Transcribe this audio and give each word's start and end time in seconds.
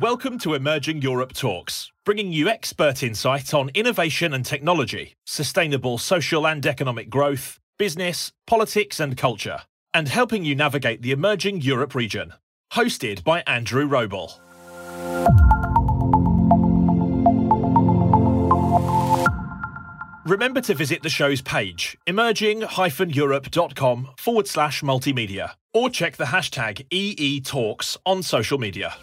Welcome 0.00 0.38
to 0.38 0.54
Emerging 0.54 1.02
Europe 1.02 1.34
Talks, 1.34 1.92
bringing 2.06 2.32
you 2.32 2.48
expert 2.48 3.02
insight 3.02 3.52
on 3.52 3.70
innovation 3.74 4.32
and 4.32 4.46
technology, 4.46 5.12
sustainable 5.26 5.98
social 5.98 6.46
and 6.46 6.64
economic 6.64 7.10
growth, 7.10 7.60
business, 7.78 8.32
politics, 8.46 8.98
and 8.98 9.14
culture, 9.14 9.58
and 9.92 10.08
helping 10.08 10.42
you 10.42 10.54
navigate 10.54 11.02
the 11.02 11.10
emerging 11.10 11.60
Europe 11.60 11.94
region. 11.94 12.32
Hosted 12.72 13.22
by 13.24 13.42
Andrew 13.46 13.86
Wrobel. 13.86 14.40
Remember 20.24 20.62
to 20.62 20.74
visit 20.74 21.02
the 21.02 21.10
show's 21.10 21.42
page, 21.42 21.98
emerging-europe.com 22.06 24.08
forward 24.16 24.48
slash 24.48 24.80
multimedia, 24.80 25.50
or 25.74 25.90
check 25.90 26.16
the 26.16 26.24
hashtag 26.24 26.86
EE 26.90 27.42
Talks 27.42 27.98
on 28.06 28.22
social 28.22 28.56
media. 28.56 28.94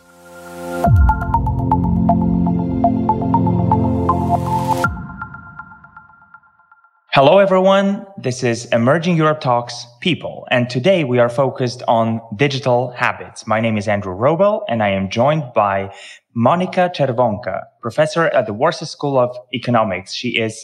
Hello, 7.17 7.39
everyone. 7.39 8.05
This 8.15 8.43
is 8.43 8.65
Emerging 8.65 9.17
Europe 9.17 9.41
Talks 9.41 9.87
People, 10.01 10.47
and 10.51 10.69
today 10.69 11.03
we 11.03 11.17
are 11.17 11.29
focused 11.29 11.81
on 11.87 12.21
digital 12.35 12.91
habits. 12.91 13.47
My 13.47 13.59
name 13.59 13.75
is 13.75 13.87
Andrew 13.87 14.13
Wrobel, 14.13 14.61
and 14.69 14.83
I 14.83 14.89
am 14.89 15.09
joined 15.09 15.51
by 15.55 15.91
Monika 16.35 16.93
Czerwonka, 16.93 17.63
professor 17.81 18.27
at 18.27 18.45
the 18.45 18.53
Warsaw 18.53 18.85
School 18.85 19.17
of 19.17 19.35
Economics. 19.51 20.13
She 20.13 20.37
is 20.37 20.63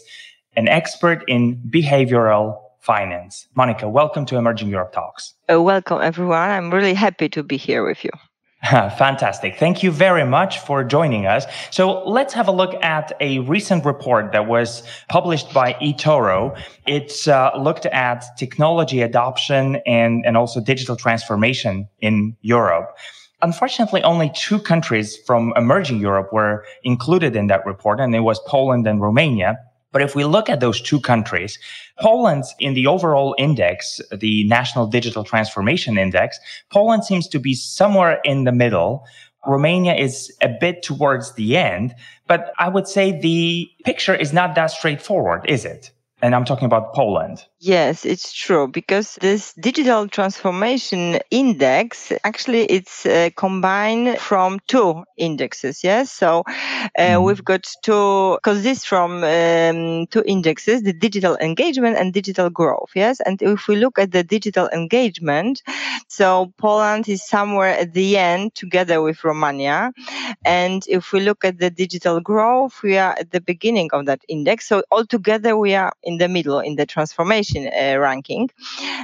an 0.56 0.68
expert 0.68 1.23
in 1.28 1.60
behavioral 1.72 2.60
finance. 2.82 3.48
Monika, 3.58 3.92
welcome 3.92 4.23
to 4.28 4.38
Emerging 4.38 4.70
Europe 4.70 4.92
Talks. 4.92 5.34
Uh, 5.52 5.60
welcome, 5.60 6.02
everyone. 6.04 6.52
I'm 6.52 6.72
really 6.72 6.94
happy 6.94 7.30
to 7.30 7.42
be 7.42 7.58
here 7.58 7.84
with 7.84 8.04
you. 8.04 8.12
Fantastic. 8.97 9.58
Thank 9.58 9.83
you 9.83 9.92
very 9.92 10.25
much 10.25 10.59
for 10.59 10.86
joining 10.86 11.25
us. 11.25 11.45
So 11.69 12.02
let's 12.08 12.33
have 12.33 12.47
a 12.47 12.52
look 12.52 12.81
at 12.81 13.11
a 13.20 13.39
recent 13.39 13.83
report 13.83 14.31
that 14.31 14.47
was 14.47 14.83
published 15.09 15.53
by 15.53 15.73
eToro. 15.73 16.58
It's 16.88 17.28
uh, 17.28 17.52
looked 17.59 17.86
at 17.88 18.23
technology 18.38 19.02
adoption 19.02 19.81
and, 19.86 20.25
and 20.25 20.38
also 20.38 20.61
digital 20.61 20.95
transformation 20.95 21.89
in 22.00 22.38
Europe. 22.42 22.97
Unfortunately, 23.42 24.02
only 24.03 24.31
two 24.33 24.59
countries 24.59 25.17
from 25.27 25.52
emerging 25.58 26.00
Europe 26.00 26.31
were 26.31 26.64
included 26.83 27.36
in 27.36 27.48
that 27.48 27.66
report, 27.66 28.00
and 28.00 28.16
it 28.16 28.22
was 28.22 28.39
Poland 28.48 28.88
and 28.88 29.02
Romania. 29.02 29.59
But 29.94 30.02
if 30.02 30.16
we 30.16 30.25
look 30.25 30.49
at 30.49 30.59
those 30.59 30.81
two 30.81 30.99
countries, 30.99 31.58
Poland 31.99 32.44
in 32.59 32.73
the 32.73 32.88
overall 32.88 33.36
index, 33.38 34.02
the 34.11 34.44
National 34.45 34.88
Digital 34.88 35.23
Transformation 35.23 35.97
Index, 35.97 36.38
Poland 36.69 37.05
seems 37.05 37.27
to 37.30 37.39
be 37.39 37.53
somewhere 37.53 38.19
in 38.25 38.44
the 38.44 38.52
middle. 38.52 39.05
Romania 39.47 39.94
is 39.94 40.36
a 40.41 40.49
bit 40.49 40.83
towards 40.83 41.36
the 41.36 41.55
end, 41.55 41.95
but 42.27 42.52
I 42.59 42.69
would 42.69 42.88
say 42.88 43.17
the 43.17 43.69
picture 43.86 44.16
is 44.16 44.33
not 44.33 44.55
that 44.55 44.71
straightforward, 44.71 45.45
is 45.47 45.64
it? 45.64 45.91
And 46.21 46.33
I'm 46.33 46.45
talking 46.45 46.66
about 46.66 46.94
Poland. 46.94 47.45
Yes, 47.66 48.03
it's 48.03 48.33
true 48.33 48.67
because 48.67 49.16
this 49.22 49.53
digital 49.53 50.09
transformation 50.09 51.19
index 51.31 52.11
actually 52.25 52.66
it's 52.66 53.05
uh, 53.05 53.30
combined 53.38 54.20
from 54.20 54.59
two 54.67 55.05
indexes. 55.17 55.81
Yes, 55.81 56.11
so 56.11 56.44
uh, 57.00 57.16
mm. 57.16 57.23
we've 57.23 57.45
got 57.45 57.66
two 57.81 58.36
because 58.36 58.64
this 58.64 58.83
from 58.83 59.23
um, 59.23 60.08
two 60.08 60.23
indexes: 60.25 60.83
the 60.83 60.92
digital 60.92 61.38
engagement 61.38 61.95
and 61.95 62.11
digital 62.11 62.50
growth. 62.50 62.89
Yes, 62.95 63.22
and 63.22 63.42
if 63.42 63.70
we 63.70 63.77
look 63.77 63.98
at 63.98 64.11
the 64.11 64.25
digital 64.25 64.67
engagement, 64.73 65.64
so 66.09 66.52
Poland 66.58 67.08
is 67.08 67.25
somewhere 67.25 67.80
at 67.80 67.94
the 67.94 68.17
end 68.17 68.55
together 68.55 69.02
with 69.02 69.23
Romania, 69.23 69.94
and 70.44 70.83
if 70.89 71.14
we 71.14 71.22
look 71.22 71.45
at 71.45 71.59
the 71.59 71.70
digital 71.70 72.20
growth, 72.20 72.83
we 72.83 72.98
are 72.98 73.15
at 73.17 73.32
the 73.32 73.39
beginning 73.39 73.89
of 73.93 74.05
that 74.08 74.20
index. 74.27 74.67
So 74.67 74.83
altogether, 74.92 75.55
we 75.55 75.76
are 75.76 75.93
in 76.04 76.17
the 76.17 76.27
middle 76.27 76.59
in 76.59 76.76
the 76.76 76.86
transformation 76.86 77.52
uh, 77.55 77.97
ranking. 77.97 78.49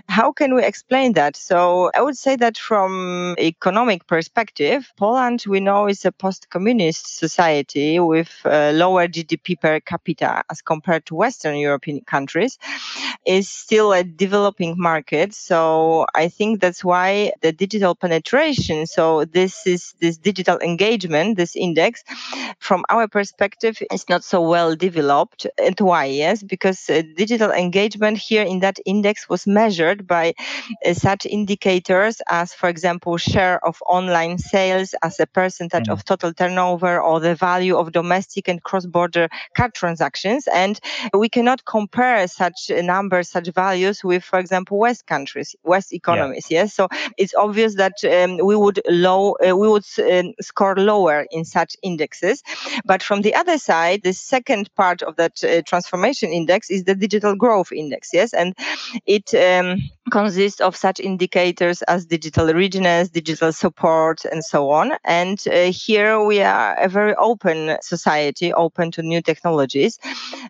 How 0.07 0.31
can 0.31 0.55
we 0.55 0.63
explain 0.63 1.13
that? 1.13 1.35
So 1.35 1.91
I 1.95 2.01
would 2.01 2.17
say 2.17 2.35
that 2.37 2.57
from 2.57 3.35
economic 3.39 4.07
perspective, 4.07 4.91
Poland 4.97 5.43
we 5.47 5.59
know 5.59 5.87
is 5.87 6.05
a 6.05 6.11
post-communist 6.11 7.17
society 7.17 7.99
with 7.99 8.29
uh, 8.45 8.71
lower 8.73 9.07
GDP 9.07 9.59
per 9.59 9.79
capita 9.79 10.43
as 10.49 10.61
compared 10.61 11.05
to 11.07 11.15
Western 11.15 11.57
European 11.57 12.01
countries. 12.01 12.57
Is 13.25 13.49
still 13.49 13.93
a 13.93 14.03
developing 14.03 14.75
market, 14.77 15.33
so 15.33 16.05
I 16.15 16.29
think 16.29 16.61
that's 16.61 16.83
why 16.83 17.31
the 17.41 17.51
digital 17.51 17.93
penetration. 17.95 18.87
So 18.87 19.25
this 19.25 19.67
is 19.67 19.93
this 19.99 20.17
digital 20.17 20.57
engagement, 20.59 21.37
this 21.37 21.55
index, 21.55 22.03
from 22.59 22.85
our 22.89 23.07
perspective, 23.07 23.77
is 23.91 24.07
not 24.09 24.23
so 24.23 24.41
well 24.41 24.75
developed. 24.75 25.45
And 25.61 25.79
why? 25.79 26.05
Yes, 26.05 26.43
because 26.43 26.89
uh, 26.89 27.03
digital 27.15 27.51
engagement 27.51 28.17
here 28.17 28.38
in 28.43 28.59
that 28.59 28.77
index 28.85 29.27
was 29.27 29.47
measured 29.47 30.05
by 30.05 30.33
uh, 30.85 30.93
such 30.93 31.25
indicators 31.25 32.21
as, 32.27 32.53
for 32.53 32.69
example, 32.69 33.17
share 33.17 33.65
of 33.65 33.81
online 33.85 34.37
sales 34.37 34.93
as 35.01 35.19
a 35.19 35.25
percentage 35.25 35.83
mm-hmm. 35.83 35.93
of 35.93 36.05
total 36.05 36.33
turnover 36.33 37.01
or 37.01 37.19
the 37.19 37.35
value 37.35 37.75
of 37.75 37.91
domestic 37.91 38.47
and 38.47 38.61
cross-border 38.63 39.29
card 39.55 39.73
transactions. 39.73 40.47
And 40.47 40.79
we 41.13 41.29
cannot 41.29 41.65
compare 41.65 42.27
such 42.27 42.69
numbers, 42.69 43.29
such 43.29 43.47
values 43.49 44.03
with, 44.03 44.23
for 44.23 44.39
example, 44.39 44.77
West 44.77 45.07
countries, 45.07 45.55
West 45.63 45.93
economies. 45.93 46.47
Yeah. 46.49 46.59
Yes, 46.59 46.73
so 46.73 46.89
it's 47.17 47.33
obvious 47.35 47.75
that 47.75 47.93
um, 48.03 48.37
we 48.45 48.55
would 48.55 48.81
low, 48.89 49.33
uh, 49.35 49.55
we 49.55 49.69
would 49.69 49.85
um, 49.99 50.33
score 50.41 50.75
lower 50.75 51.25
in 51.31 51.45
such 51.45 51.77
indexes. 51.81 52.43
But 52.83 53.01
from 53.01 53.21
the 53.21 53.33
other 53.33 53.57
side, 53.57 54.01
the 54.03 54.11
second 54.11 54.69
part 54.75 55.01
of 55.01 55.15
that 55.15 55.41
uh, 55.43 55.61
transformation 55.61 56.31
index 56.31 56.69
is 56.69 56.83
the 56.83 56.95
digital 56.95 57.35
growth 57.35 57.71
index. 57.71 58.09
Yes, 58.13 58.28
and 58.33 58.55
it 59.05 59.33
um, 59.35 59.79
consists 60.09 60.61
of 60.61 60.75
such 60.75 60.99
indicators 60.99 61.81
as 61.83 62.05
digital 62.05 62.53
readiness, 62.53 63.09
digital 63.09 63.51
support, 63.51 64.25
and 64.25 64.43
so 64.43 64.69
on. 64.69 64.93
And 65.03 65.43
uh, 65.47 65.71
here 65.71 66.23
we 66.23 66.41
are 66.41 66.75
a 66.75 66.87
very 66.87 67.15
open 67.15 67.77
society, 67.81 68.53
open 68.53 68.91
to 68.91 69.01
new 69.01 69.21
technologies. 69.21 69.99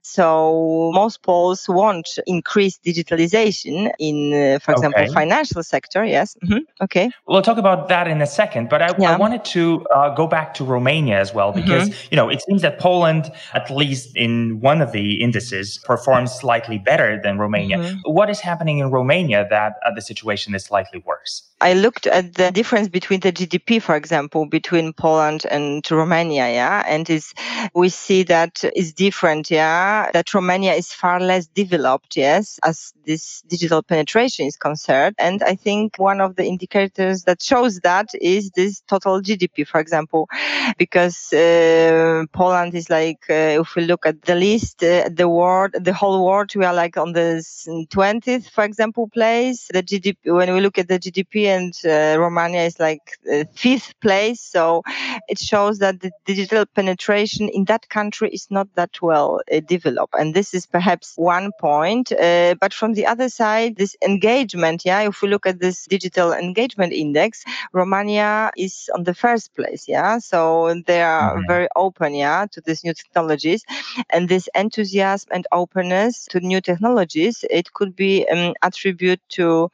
So 0.02 0.92
most 0.94 1.22
Poles 1.24 1.68
want 1.68 2.08
increased 2.26 2.84
digitalization 2.84 3.92
in, 4.00 4.34
uh, 4.34 4.60
for 4.60 4.72
example, 4.72 5.04
okay. 5.04 5.14
financial 5.14 5.64
sector. 5.64 6.04
Yes. 6.06 6.36
Mm-hmm. 6.44 6.60
Okay. 6.82 7.12
We'll 7.28 7.42
talk 7.42 7.58
about 7.58 7.90
that 7.90 8.08
in 8.08 8.22
a 8.22 8.28
second, 8.28 8.70
but 8.70 8.82
I, 8.82 8.96
yeah. 8.98 9.14
I 9.14 9.18
wanted 9.18 9.44
to 9.46 9.86
uh, 9.94 10.14
go 10.16 10.28
back 10.28 10.54
to 10.56 10.64
Romania 10.64 11.20
as 11.20 11.34
well 11.34 11.52
because 11.52 11.90
mm-hmm. 11.90 12.08
you 12.12 12.16
know 12.16 12.30
it 12.30 12.42
seems 12.44 12.62
that 12.62 12.80
Poland, 12.80 13.32
at 13.54 13.70
least 13.70 14.16
in 14.16 14.60
one 14.60 14.82
of 14.82 14.92
the 14.92 15.22
indices, 15.22 15.80
performs 15.80 16.32
slightly 16.32 16.78
better 16.78 17.20
than 17.22 17.38
Romania. 17.38 17.78
Mm-hmm. 17.78 18.12
What 18.12 18.30
is 18.30 18.40
happening 18.40 18.80
in 18.80 18.92
Romania 18.92 19.48
that 19.50 19.76
uh, 19.86 19.92
the 19.94 20.02
situation 20.02 20.56
is 20.56 20.66
slightly 20.66 21.04
worse? 21.06 21.44
I 21.62 21.74
looked 21.74 22.08
at 22.08 22.36
the 22.36 22.52
difference 22.52 22.88
between 22.88 23.20
the 23.20 23.34
GDP, 23.34 23.82
for 23.82 23.96
example, 23.96 24.46
between 24.46 24.94
Poland 24.94 25.46
and 25.52 25.84
Romania, 25.92 26.50
yeah, 26.50 26.84
and 26.88 27.10
is 27.10 27.34
we 27.74 27.90
see 27.90 28.24
that 28.24 28.64
is 28.76 28.94
different, 28.94 29.52
yeah, 29.52 30.10
that 30.14 30.34
Romania 30.34 30.74
is 30.74 30.94
far 30.94 31.20
less 31.20 31.48
developed, 31.48 32.16
yes, 32.16 32.60
as 32.64 32.94
this 33.06 33.42
digital 33.50 33.84
penetration 33.84 34.46
is 34.46 34.56
concerned. 34.56 35.16
And 35.20 35.44
I 35.44 35.56
think 35.56 35.98
one 35.98 36.22
of 36.22 36.38
the 36.38 36.46
indicators 36.46 37.24
that 37.24 37.42
shows 37.42 37.82
that 37.82 38.08
is 38.22 38.52
this 38.52 38.82
total 38.88 39.22
GDP, 39.22 39.68
for 39.68 39.82
example, 39.82 40.30
because 40.78 41.34
uh, 41.34 42.24
Poland 42.32 42.74
is 42.74 42.90
like, 42.90 43.24
uh, 43.30 43.60
if 43.64 43.76
we 43.76 43.84
look 43.84 44.06
at 44.06 44.22
the 44.22 44.36
list, 44.36 44.82
uh, 44.84 45.10
the 45.12 45.28
world, 45.28 45.72
the 45.74 45.94
whole 45.94 46.26
world, 46.26 46.56
we 46.56 46.64
are 46.64 46.74
like 46.74 46.96
on 46.96 47.12
the 47.12 47.44
20th, 47.68 48.50
for 48.50 48.64
example, 48.64 49.10
place. 49.10 49.39
The 49.74 49.84
GDP, 49.84 50.18
when 50.26 50.54
we 50.54 50.62
look 50.62 50.78
at 50.78 50.88
the 50.88 51.00
GDP 51.00 51.46
and 51.46 51.74
uh, 51.86 52.20
Romania 52.20 52.64
is 52.64 52.80
like 52.80 53.18
uh, 53.32 53.44
fifth 53.54 53.94
place. 54.02 54.42
So 54.42 54.84
it 55.28 55.40
shows 55.40 55.80
that 55.80 56.00
the 56.02 56.12
digital 56.26 56.66
penetration 56.66 57.50
in 57.50 57.66
that 57.66 57.90
country 57.90 58.30
is 58.30 58.48
not 58.50 58.68
that 58.76 59.02
well 59.02 59.42
uh, 59.52 59.60
developed. 59.68 60.16
And 60.18 60.34
this 60.34 60.54
is 60.54 60.66
perhaps 60.66 61.14
one 61.16 61.52
point. 61.60 62.12
Uh, 62.12 62.56
but 62.60 62.74
from 62.74 62.94
the 62.94 63.06
other 63.06 63.30
side, 63.30 63.76
this 63.78 63.96
engagement, 64.06 64.84
yeah, 64.86 65.02
if 65.02 65.22
we 65.22 65.30
look 65.30 65.46
at 65.46 65.60
this 65.60 65.86
digital 65.86 66.34
engagement 66.34 66.94
index, 66.94 67.44
Romania 67.74 68.52
is 68.58 68.90
on 68.96 69.04
the 69.04 69.14
first 69.14 69.56
place, 69.56 69.88
yeah. 69.88 70.20
So 70.20 70.82
they 70.86 71.02
are 71.02 71.36
mm-hmm. 71.36 71.48
very 71.48 71.68
open, 71.76 72.14
yeah, 72.14 72.46
to 72.52 72.62
these 72.62 72.84
new 72.84 72.94
technologies. 72.94 73.64
And 74.10 74.30
this 74.30 74.50
enthusiasm 74.56 75.30
and 75.32 75.48
openness 75.52 76.26
to 76.32 76.40
new 76.40 76.62
technologies, 76.62 77.46
it 77.50 77.74
could 77.74 77.96
be 77.96 78.28
um, 78.30 78.54
attributed 78.64 79.19
to, 79.30 79.70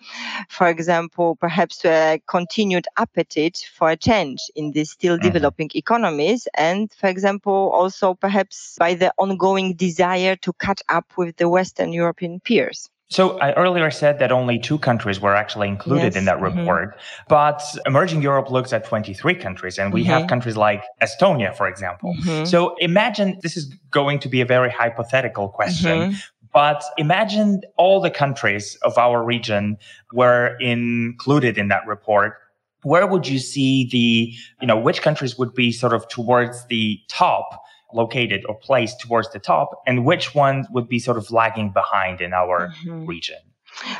for 0.49 0.67
example, 0.67 1.35
perhaps 1.35 1.77
to 1.79 1.89
a 1.89 2.21
continued 2.27 2.87
appetite 2.97 3.65
for 3.73 3.89
a 3.89 3.97
change 3.97 4.41
in 4.55 4.71
these 4.71 4.91
still 4.91 5.15
mm-hmm. 5.15 5.27
developing 5.27 5.69
economies. 5.75 6.47
And 6.55 6.91
for 6.93 7.07
example, 7.07 7.71
also 7.73 8.13
perhaps 8.13 8.75
by 8.79 8.93
the 8.93 9.13
ongoing 9.17 9.75
desire 9.75 10.35
to 10.37 10.53
catch 10.53 10.81
up 10.89 11.05
with 11.17 11.37
the 11.37 11.49
Western 11.49 11.93
European 11.93 12.39
peers. 12.39 12.89
So 13.09 13.37
I 13.39 13.53
earlier 13.53 13.91
said 13.91 14.17
that 14.19 14.31
only 14.31 14.57
two 14.57 14.79
countries 14.79 15.21
were 15.21 15.35
actually 15.35 15.67
included 15.67 16.05
yes. 16.05 16.15
in 16.15 16.25
that 16.25 16.37
mm-hmm. 16.37 16.59
report, 16.59 16.97
mm-hmm. 16.97 17.23
but 17.29 17.61
Emerging 17.85 18.23
Europe 18.23 18.49
looks 18.49 18.73
at 18.73 18.83
23 18.83 19.35
countries 19.35 19.77
and 19.77 19.93
we 19.93 20.01
mm-hmm. 20.01 20.09
have 20.09 20.27
countries 20.27 20.57
like 20.57 20.83
Estonia, 21.03 21.55
for 21.55 21.67
example. 21.67 22.15
Mm-hmm. 22.15 22.45
So 22.45 22.75
imagine 22.79 23.37
this 23.43 23.57
is 23.57 23.71
going 23.91 24.19
to 24.19 24.29
be 24.29 24.41
a 24.41 24.45
very 24.45 24.71
hypothetical 24.71 25.49
question, 25.49 25.99
mm-hmm. 25.99 26.15
But 26.55 26.81
imagine 26.97 27.61
all 27.75 27.99
the 27.99 28.09
countries 28.09 28.77
of 28.81 28.97
our 28.97 29.21
region 29.21 29.77
were 30.13 30.55
included 30.61 31.57
in 31.57 31.67
that 31.67 31.85
report. 31.85 32.37
Where 32.83 33.05
would 33.05 33.27
you 33.27 33.39
see 33.39 33.89
the, 33.91 34.33
you 34.61 34.67
know, 34.67 34.79
which 34.79 35.01
countries 35.01 35.37
would 35.37 35.53
be 35.53 35.73
sort 35.73 35.93
of 35.93 36.07
towards 36.07 36.65
the 36.67 36.97
top 37.09 37.61
located 37.93 38.45
or 38.47 38.55
placed 38.55 39.01
towards 39.01 39.29
the 39.33 39.39
top 39.39 39.83
and 39.85 40.05
which 40.05 40.33
ones 40.33 40.65
would 40.71 40.87
be 40.87 40.97
sort 40.97 41.17
of 41.17 41.29
lagging 41.29 41.71
behind 41.71 42.21
in 42.21 42.31
our 42.31 42.69
mm-hmm. 42.69 43.05
region 43.05 43.37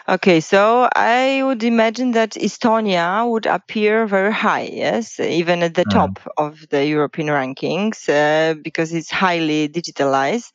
Okay, 0.08 0.40
so 0.40 0.88
I 0.96 1.42
would 1.44 1.64
imagine 1.64 2.12
that 2.12 2.32
Estonia 2.32 3.30
would 3.30 3.46
appear 3.46 4.08
very 4.08 4.32
high, 4.32 4.70
yes, 4.72 5.20
even 5.20 5.64
at 5.64 5.74
the 5.74 5.84
mm. 5.86 5.92
top 5.92 6.20
of 6.38 6.68
the 6.70 6.86
European 6.86 7.28
rankings 7.28 8.08
uh, 8.10 8.54
because 8.54 8.94
it's 8.94 9.12
highly 9.12 9.68
digitalized. 9.68 10.52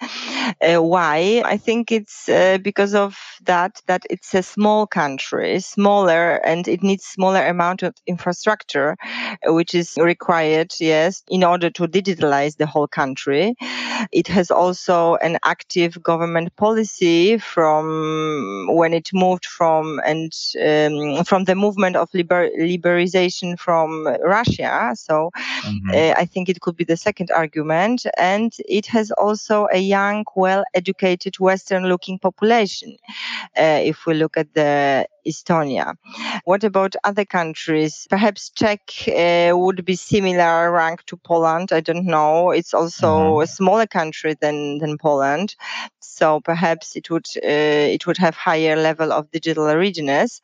Uh, 0.61 0.83
why? 0.83 1.43
I 1.45 1.57
think 1.57 1.93
it's 1.93 2.29
uh, 2.29 2.59
because 2.63 2.95
of 2.95 3.19
that 3.45 3.81
that 3.87 4.03
it's 4.11 4.35
a 4.35 4.43
small 4.43 4.87
country, 4.87 5.61
smaller, 5.61 6.37
and 6.45 6.69
it 6.69 6.83
needs 6.83 7.05
smaller 7.05 7.47
amount 7.47 7.83
of 7.83 7.95
infrastructure, 8.07 8.97
uh, 9.03 9.53
which 9.53 9.75
is 9.75 9.97
required, 9.97 10.73
yes, 10.81 11.23
in 11.29 11.45
order 11.45 11.71
to 11.71 11.87
digitalize 11.87 12.57
the 12.57 12.67
whole 12.67 12.89
country. 12.89 13.55
It 14.13 14.29
has 14.29 14.51
also 14.51 15.17
an 15.17 15.39
active 15.45 16.03
government 16.03 16.55
policy 16.57 17.39
from 17.39 18.69
when 18.71 18.93
it 18.93 19.11
moved 19.13 19.47
from 19.47 20.01
and 20.05 20.33
um, 20.61 21.25
from 21.25 21.45
the 21.45 21.55
movement 21.55 21.97
of 21.97 22.09
liber- 22.15 22.51
liberalization 22.59 23.59
from 23.59 24.07
Russia. 24.23 24.93
So 24.97 25.31
mm-hmm. 25.37 25.91
uh, 25.91 26.15
I 26.17 26.25
think 26.25 26.49
it 26.49 26.61
could 26.61 26.77
be 26.77 26.85
the 26.85 26.97
second 26.97 27.31
argument, 27.31 28.07
and 28.19 28.53
it 28.69 28.87
has 28.87 29.11
also 29.13 29.69
a 29.73 29.79
young, 29.79 30.25
well-educated, 30.45 31.35
Western-looking 31.49 32.19
population. 32.19 32.91
Uh, 33.59 33.81
if 33.93 34.07
we 34.07 34.15
look 34.15 34.37
at 34.37 34.53
the 34.55 35.07
Estonia. 35.27 35.95
What 36.45 36.65
about 36.65 36.97
other 37.05 37.25
countries? 37.25 38.07
Perhaps 38.11 38.51
Czech 38.51 38.81
uh, 39.09 39.57
would 39.57 39.85
be 39.85 39.97
similar 39.97 40.71
rank 40.71 41.05
to 41.07 41.17
Poland. 41.17 41.73
I 41.73 41.81
don't 41.81 42.07
know. 42.07 42.51
It's 42.51 42.75
also 42.75 43.07
mm-hmm. 43.07 43.43
a 43.43 43.47
smaller 43.47 43.87
country 43.87 44.37
than 44.41 44.79
than 44.79 44.99
Poland, 44.99 45.55
so 46.01 46.41
perhaps 46.41 46.97
it 46.97 47.11
would 47.11 47.27
uh, 47.37 47.95
it 47.95 48.07
would 48.07 48.19
have 48.19 48.35
higher 48.35 48.77
level 48.77 49.13
of 49.13 49.31
digital 49.31 49.75
readiness. 49.75 50.43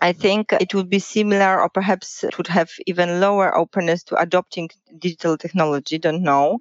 I 0.00 0.12
think 0.12 0.52
it 0.52 0.74
would 0.74 0.88
be 0.88 0.98
similar, 0.98 1.60
or 1.60 1.68
perhaps 1.68 2.24
it 2.24 2.36
would 2.38 2.48
have 2.48 2.70
even 2.86 3.20
lower 3.20 3.56
openness 3.56 4.04
to 4.04 4.16
adopting 4.16 4.70
digital 4.98 5.36
technology. 5.36 5.98
Don't 5.98 6.22
know. 6.22 6.58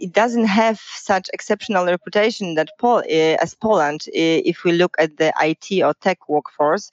It 0.00 0.12
doesn't 0.12 0.46
have 0.46 0.80
such 0.80 1.28
exceptional 1.32 1.86
reputation 1.86 2.54
that 2.54 2.70
Pol- 2.78 2.98
uh, 2.98 3.36
as 3.42 3.54
Poland. 3.54 4.02
Uh, 4.08 4.40
if 4.44 4.64
we 4.64 4.72
look 4.72 4.96
at 4.98 5.16
the 5.16 5.32
IT 5.40 5.82
or 5.82 5.94
tech 5.94 6.28
workforce, 6.28 6.90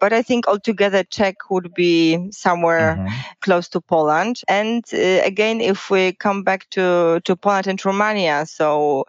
but 0.00 0.12
I 0.12 0.22
think 0.22 0.46
altogether 0.48 1.04
Czech 1.04 1.50
would 1.50 1.74
be 1.74 2.30
somewhere 2.30 2.96
mm-hmm. 2.96 3.14
close 3.40 3.68
to 3.70 3.80
Poland. 3.80 4.40
And 4.48 4.84
uh, 4.92 5.20
again, 5.24 5.60
if 5.60 5.90
we 5.90 6.12
come 6.12 6.42
back 6.42 6.68
to, 6.70 7.20
to 7.24 7.36
Poland 7.36 7.66
and 7.66 7.84
Romania, 7.84 8.46
so 8.46 9.04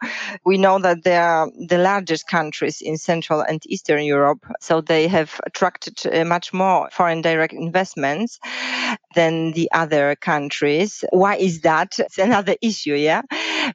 we 0.46 0.58
know 0.58 0.80
that 0.80 1.04
they 1.04 1.18
are 1.18 1.50
the 1.68 1.78
largest 1.78 2.28
countries 2.28 2.82
in 2.82 2.98
Central 2.98 3.42
and 3.42 3.62
Eastern 3.68 4.04
Europe. 4.04 4.46
So 4.60 4.82
they 4.82 5.08
have 5.08 5.40
attracted 5.46 6.00
uh, 6.06 6.26
much 6.26 6.54
more 6.54 6.90
foreign 6.92 7.22
direct 7.22 7.54
investments 7.54 8.40
than 9.16 9.52
the 9.54 9.70
other 9.72 10.16
countries. 10.16 11.04
Why 11.12 11.36
is 11.36 11.62
that? 11.62 12.00
It's 12.00 12.18
another 12.18 12.56
issue, 12.62 12.96
yeah. 12.96 13.22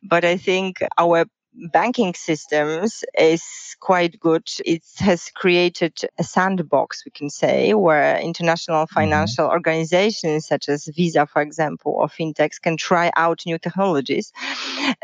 But 0.03 0.25
I 0.25 0.37
think 0.37 0.83
our 0.99 1.27
banking 1.73 2.15
systems 2.15 3.05
is 3.19 3.45
quite 3.81 4.19
good. 4.19 4.49
It 4.65 4.83
has 4.99 5.31
created 5.31 5.99
a 6.19 6.25
sandbox, 6.25 7.05
we 7.05 7.11
can 7.11 7.31
say, 7.31 7.75
where 7.75 8.19
international 8.19 8.85
mm-hmm. 8.85 8.95
financial 8.95 9.45
mm-hmm. 9.45 9.53
organizations 9.53 10.47
such 10.47 10.69
as 10.69 10.87
Visa, 10.97 11.27
for 11.27 11.43
example, 11.43 11.93
or 11.93 12.09
fintechs 12.09 12.61
can 12.61 12.77
try 12.77 13.13
out 13.17 13.43
new 13.47 13.59
technologies 13.59 14.33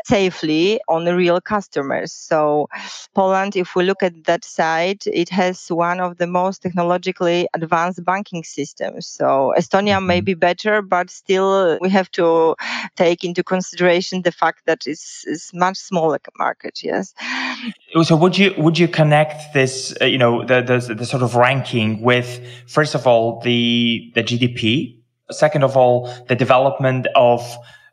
safely 0.05 0.79
on 0.87 1.05
real 1.05 1.39
customers. 1.41 2.11
So, 2.11 2.67
Poland, 3.13 3.55
if 3.55 3.75
we 3.75 3.83
look 3.83 4.03
at 4.03 4.25
that 4.25 4.43
side, 4.43 5.03
it 5.05 5.29
has 5.29 5.67
one 5.69 5.99
of 5.99 6.17
the 6.17 6.27
most 6.27 6.61
technologically 6.61 7.47
advanced 7.53 8.03
banking 8.03 8.43
systems. 8.43 9.07
So, 9.07 9.53
Estonia 9.57 10.03
may 10.03 10.17
mm-hmm. 10.17 10.25
be 10.25 10.33
better, 10.33 10.81
but 10.81 11.09
still 11.09 11.77
we 11.81 11.89
have 11.89 12.11
to 12.11 12.55
take 12.95 13.23
into 13.23 13.43
consideration 13.43 14.21
the 14.23 14.31
fact 14.31 14.61
that 14.65 14.87
it's, 14.87 15.23
it's 15.27 15.53
much 15.53 15.77
smaller 15.77 16.19
market. 16.45 16.75
Yes. 16.83 17.13
So 18.03 18.15
would 18.21 18.35
you 18.41 18.49
would 18.63 18.77
you 18.81 18.87
connect 19.01 19.53
this, 19.53 19.73
uh, 20.01 20.05
you 20.13 20.19
know, 20.23 20.33
the, 20.51 20.57
the 20.69 20.95
the 21.01 21.05
sort 21.05 21.23
of 21.27 21.31
ranking 21.35 21.89
with 22.01 22.29
first 22.67 22.93
of 22.95 23.01
all 23.09 23.25
the 23.47 24.11
the 24.15 24.23
GDP, 24.29 24.61
second 25.43 25.63
of 25.63 25.73
all 25.79 25.95
the 26.29 26.37
development 26.45 27.03
of 27.15 27.41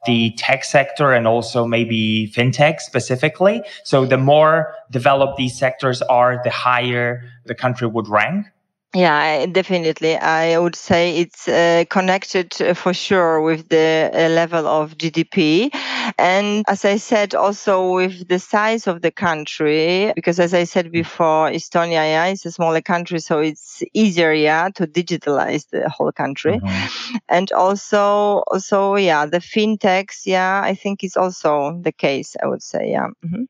the 0.06 0.20
tech 0.36 0.64
sector 0.64 1.12
and 1.12 1.26
also 1.26 1.66
maybe 1.66 2.32
fintech 2.36 2.80
specifically. 2.80 3.56
So 3.84 4.06
the 4.06 4.20
more 4.32 4.54
developed 4.90 5.36
these 5.36 5.58
sectors 5.58 6.00
are, 6.02 6.40
the 6.44 6.50
higher 6.50 7.08
the 7.50 7.54
country 7.54 7.88
would 7.88 8.08
rank. 8.08 8.46
Yeah, 8.94 9.44
definitely. 9.44 10.16
I 10.16 10.58
would 10.58 10.74
say 10.74 11.18
it's 11.18 11.46
uh, 11.46 11.84
connected 11.90 12.60
uh, 12.62 12.72
for 12.72 12.94
sure 12.94 13.42
with 13.42 13.68
the 13.68 14.10
uh, 14.14 14.28
level 14.30 14.66
of 14.66 14.96
GDP. 14.96 15.70
And 16.16 16.64
as 16.66 16.86
I 16.86 16.96
said, 16.96 17.34
also 17.34 17.92
with 17.92 18.28
the 18.28 18.38
size 18.38 18.86
of 18.86 19.02
the 19.02 19.10
country, 19.10 20.10
because 20.14 20.40
as 20.40 20.54
I 20.54 20.64
said 20.64 20.90
before, 20.90 21.50
Estonia 21.50 21.90
yeah, 21.90 22.26
is 22.26 22.46
a 22.46 22.50
smaller 22.50 22.80
country, 22.80 23.20
so 23.20 23.40
it's 23.40 23.82
easier 23.92 24.32
yeah, 24.32 24.70
to 24.76 24.86
digitalize 24.86 25.68
the 25.68 25.90
whole 25.90 26.10
country. 26.10 26.58
Mm-hmm. 26.58 27.16
And 27.28 27.52
also, 27.52 28.42
also, 28.50 28.94
yeah, 28.94 29.26
the 29.26 29.40
fintechs, 29.40 30.22
yeah, 30.24 30.62
I 30.64 30.74
think 30.74 31.04
is 31.04 31.14
also 31.14 31.78
the 31.82 31.92
case, 31.92 32.36
I 32.42 32.46
would 32.46 32.62
say, 32.62 32.90
yeah. 32.92 33.08
Mm-hmm. 33.22 33.42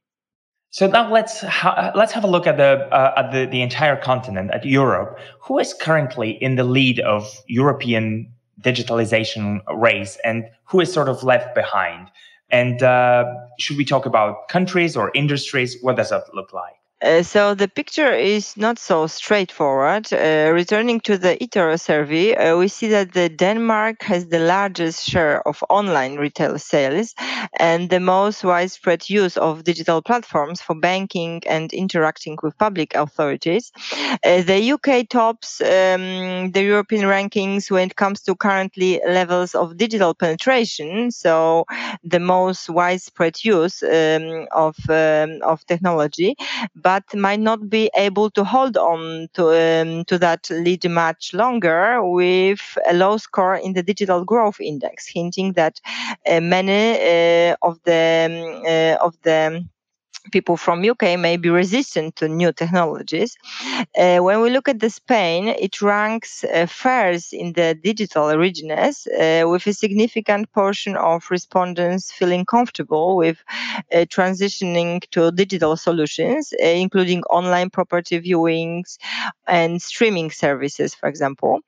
So 0.70 0.86
now 0.86 1.10
let's 1.10 1.40
ha- 1.40 1.92
let's 1.94 2.12
have 2.12 2.24
a 2.24 2.26
look 2.26 2.46
at 2.46 2.58
the 2.58 2.86
uh, 2.92 3.14
at 3.16 3.32
the, 3.32 3.46
the 3.46 3.62
entire 3.62 3.96
continent, 3.96 4.50
at 4.52 4.64
Europe. 4.64 5.18
Who 5.40 5.58
is 5.58 5.72
currently 5.72 6.32
in 6.42 6.56
the 6.56 6.64
lead 6.64 7.00
of 7.00 7.42
European 7.46 8.30
digitalization 8.60 9.62
race, 9.74 10.18
and 10.24 10.44
who 10.64 10.80
is 10.80 10.92
sort 10.92 11.08
of 11.08 11.22
left 11.24 11.54
behind? 11.54 12.10
And 12.50 12.82
uh, 12.82 13.24
should 13.58 13.78
we 13.78 13.84
talk 13.84 14.04
about 14.04 14.48
countries 14.48 14.96
or 14.96 15.10
industries? 15.14 15.78
What 15.80 15.96
does 15.96 16.10
that 16.10 16.34
look 16.34 16.52
like? 16.52 16.74
Uh, 17.00 17.22
so 17.22 17.54
the 17.54 17.68
picture 17.68 18.12
is 18.12 18.56
not 18.56 18.78
so 18.78 19.06
straightforward. 19.06 20.12
Uh, 20.12 20.50
returning 20.52 20.98
to 20.98 21.16
the 21.16 21.36
eToro 21.36 21.78
survey, 21.78 22.34
uh, 22.34 22.56
we 22.56 22.66
see 22.66 22.88
that 22.88 23.12
the 23.12 23.28
Denmark 23.28 24.02
has 24.02 24.26
the 24.26 24.40
largest 24.40 25.04
share 25.04 25.46
of 25.46 25.62
online 25.68 26.16
retail 26.16 26.58
sales 26.58 27.14
and 27.60 27.88
the 27.88 28.00
most 28.00 28.42
widespread 28.42 29.08
use 29.08 29.36
of 29.36 29.62
digital 29.62 30.02
platforms 30.02 30.60
for 30.60 30.74
banking 30.74 31.40
and 31.46 31.72
interacting 31.72 32.36
with 32.42 32.58
public 32.58 32.94
authorities. 32.96 33.70
Uh, 34.24 34.42
the 34.42 34.72
UK 34.72 35.08
tops 35.08 35.60
um, 35.60 36.50
the 36.50 36.62
European 36.64 37.02
rankings 37.02 37.70
when 37.70 37.88
it 37.88 37.96
comes 37.96 38.22
to 38.22 38.34
currently 38.34 39.00
levels 39.06 39.54
of 39.54 39.76
digital 39.76 40.14
penetration. 40.14 41.12
So 41.12 41.64
the 42.02 42.18
most 42.18 42.68
widespread 42.68 43.44
use 43.44 43.84
um, 43.84 44.46
of 44.50 44.76
um, 44.88 45.38
of 45.42 45.64
technology 45.66 46.34
but 46.74 46.87
might 47.14 47.40
not 47.40 47.68
be 47.68 47.90
able 47.96 48.30
to 48.30 48.44
hold 48.44 48.76
on 48.76 49.28
to, 49.34 49.44
um, 49.48 50.04
to 50.06 50.18
that 50.18 50.48
lead 50.50 50.88
much 50.88 51.34
longer 51.34 52.02
with 52.02 52.60
a 52.88 52.94
low 52.94 53.16
score 53.16 53.56
in 53.56 53.72
the 53.74 53.82
digital 53.82 54.24
growth 54.24 54.60
index, 54.60 55.06
hinting 55.06 55.52
that 55.54 55.80
uh, 56.28 56.40
many 56.40 56.82
uh, 57.00 57.56
of 57.62 57.78
the 57.84 58.02
um, 58.28 58.62
uh, 58.66 58.96
of 59.06 59.16
the 59.22 59.64
people 60.30 60.56
from 60.56 60.84
UK 60.84 61.18
may 61.18 61.36
be 61.36 61.48
resistant 61.48 62.16
to 62.16 62.28
new 62.28 62.52
technologies. 62.52 63.36
Uh, 63.98 64.18
when 64.18 64.40
we 64.40 64.50
look 64.50 64.68
at 64.68 64.80
the 64.80 64.90
Spain, 64.90 65.48
it 65.48 65.80
ranks 65.82 66.44
uh, 66.44 66.66
first 66.66 67.32
in 67.32 67.52
the 67.54 67.74
digital 67.82 68.36
readiness, 68.36 69.06
uh, 69.06 69.44
with 69.46 69.66
a 69.66 69.72
significant 69.72 70.50
portion 70.52 70.96
of 70.96 71.24
respondents 71.30 72.12
feeling 72.12 72.44
comfortable 72.44 73.16
with 73.16 73.42
uh, 73.92 74.04
transitioning 74.06 75.00
to 75.10 75.30
digital 75.32 75.76
solutions, 75.76 76.52
uh, 76.62 76.66
including 76.66 77.22
online 77.24 77.70
property 77.70 78.20
viewings 78.20 78.98
and 79.46 79.80
streaming 79.82 80.30
services, 80.30 80.94
for 80.94 81.08
example. 81.08 81.60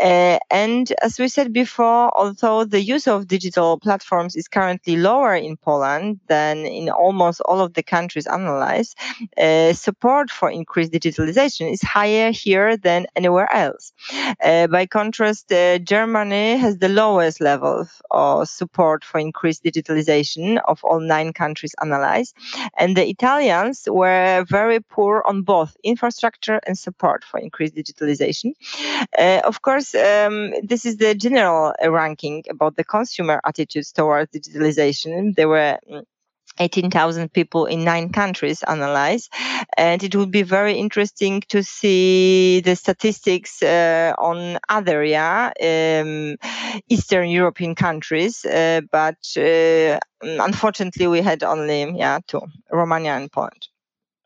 Uh, 0.00 0.38
and 0.50 0.92
as 1.02 1.18
we 1.18 1.28
said 1.28 1.52
before, 1.52 2.10
although 2.18 2.64
the 2.64 2.82
use 2.82 3.06
of 3.06 3.28
digital 3.28 3.78
platforms 3.78 4.36
is 4.36 4.48
currently 4.48 4.96
lower 4.96 5.34
in 5.34 5.56
Poland 5.56 6.20
than 6.28 6.58
in 6.66 6.88
almost 6.88 7.40
all 7.42 7.60
of 7.60 7.74
the 7.74 7.82
countries 7.82 7.99
countries 8.00 8.26
analyzed, 8.26 8.92
uh, 9.36 9.72
support 9.86 10.26
for 10.38 10.48
increased 10.50 10.92
digitalization 10.98 11.64
is 11.72 11.82
higher 11.82 12.30
here 12.44 12.70
than 12.76 13.00
anywhere 13.20 13.50
else. 13.64 13.92
Uh, 14.48 14.66
by 14.76 14.86
contrast, 14.86 15.44
uh, 15.52 15.78
Germany 15.94 16.46
has 16.64 16.74
the 16.78 16.88
lowest 17.02 17.40
level 17.40 17.74
of 18.10 18.48
support 18.48 19.00
for 19.08 19.18
increased 19.20 19.62
digitalization 19.68 20.46
of 20.72 20.76
all 20.88 21.00
nine 21.16 21.30
countries 21.42 21.74
analyzed, 21.84 22.32
and 22.80 22.96
the 22.96 23.06
Italians 23.14 23.76
were 24.00 24.44
very 24.58 24.80
poor 24.94 25.14
on 25.30 25.42
both 25.42 25.76
infrastructure 25.92 26.58
and 26.66 26.76
support 26.86 27.20
for 27.24 27.38
increased 27.38 27.74
digitalization. 27.80 28.48
Uh, 29.18 29.40
of 29.50 29.56
course, 29.66 29.94
um, 29.94 30.34
this 30.70 30.82
is 30.88 30.96
the 30.96 31.14
general 31.14 31.72
ranking 32.00 32.44
about 32.54 32.76
the 32.76 32.84
consumer 32.84 33.40
attitudes 33.44 33.92
towards 33.92 34.30
digitalization. 34.32 35.34
There 35.36 35.48
were 35.48 35.78
mm, 35.90 36.04
18,000 36.58 37.32
people 37.32 37.66
in 37.66 37.84
nine 37.84 38.10
countries 38.10 38.62
analyzed. 38.64 39.32
And 39.76 40.02
it 40.02 40.14
would 40.14 40.30
be 40.30 40.42
very 40.42 40.74
interesting 40.74 41.42
to 41.48 41.62
see 41.62 42.60
the 42.60 42.76
statistics 42.76 43.62
uh, 43.62 44.14
on 44.18 44.58
other 44.68 45.04
yeah, 45.04 45.52
um, 45.62 46.36
Eastern 46.88 47.30
European 47.30 47.74
countries. 47.74 48.44
Uh, 48.44 48.82
but 48.90 49.18
uh, 49.36 49.98
unfortunately, 50.22 51.06
we 51.06 51.22
had 51.22 51.42
only 51.42 51.92
yeah, 51.96 52.18
two, 52.26 52.42
Romania 52.70 53.12
and 53.16 53.30
Poland. 53.30 53.68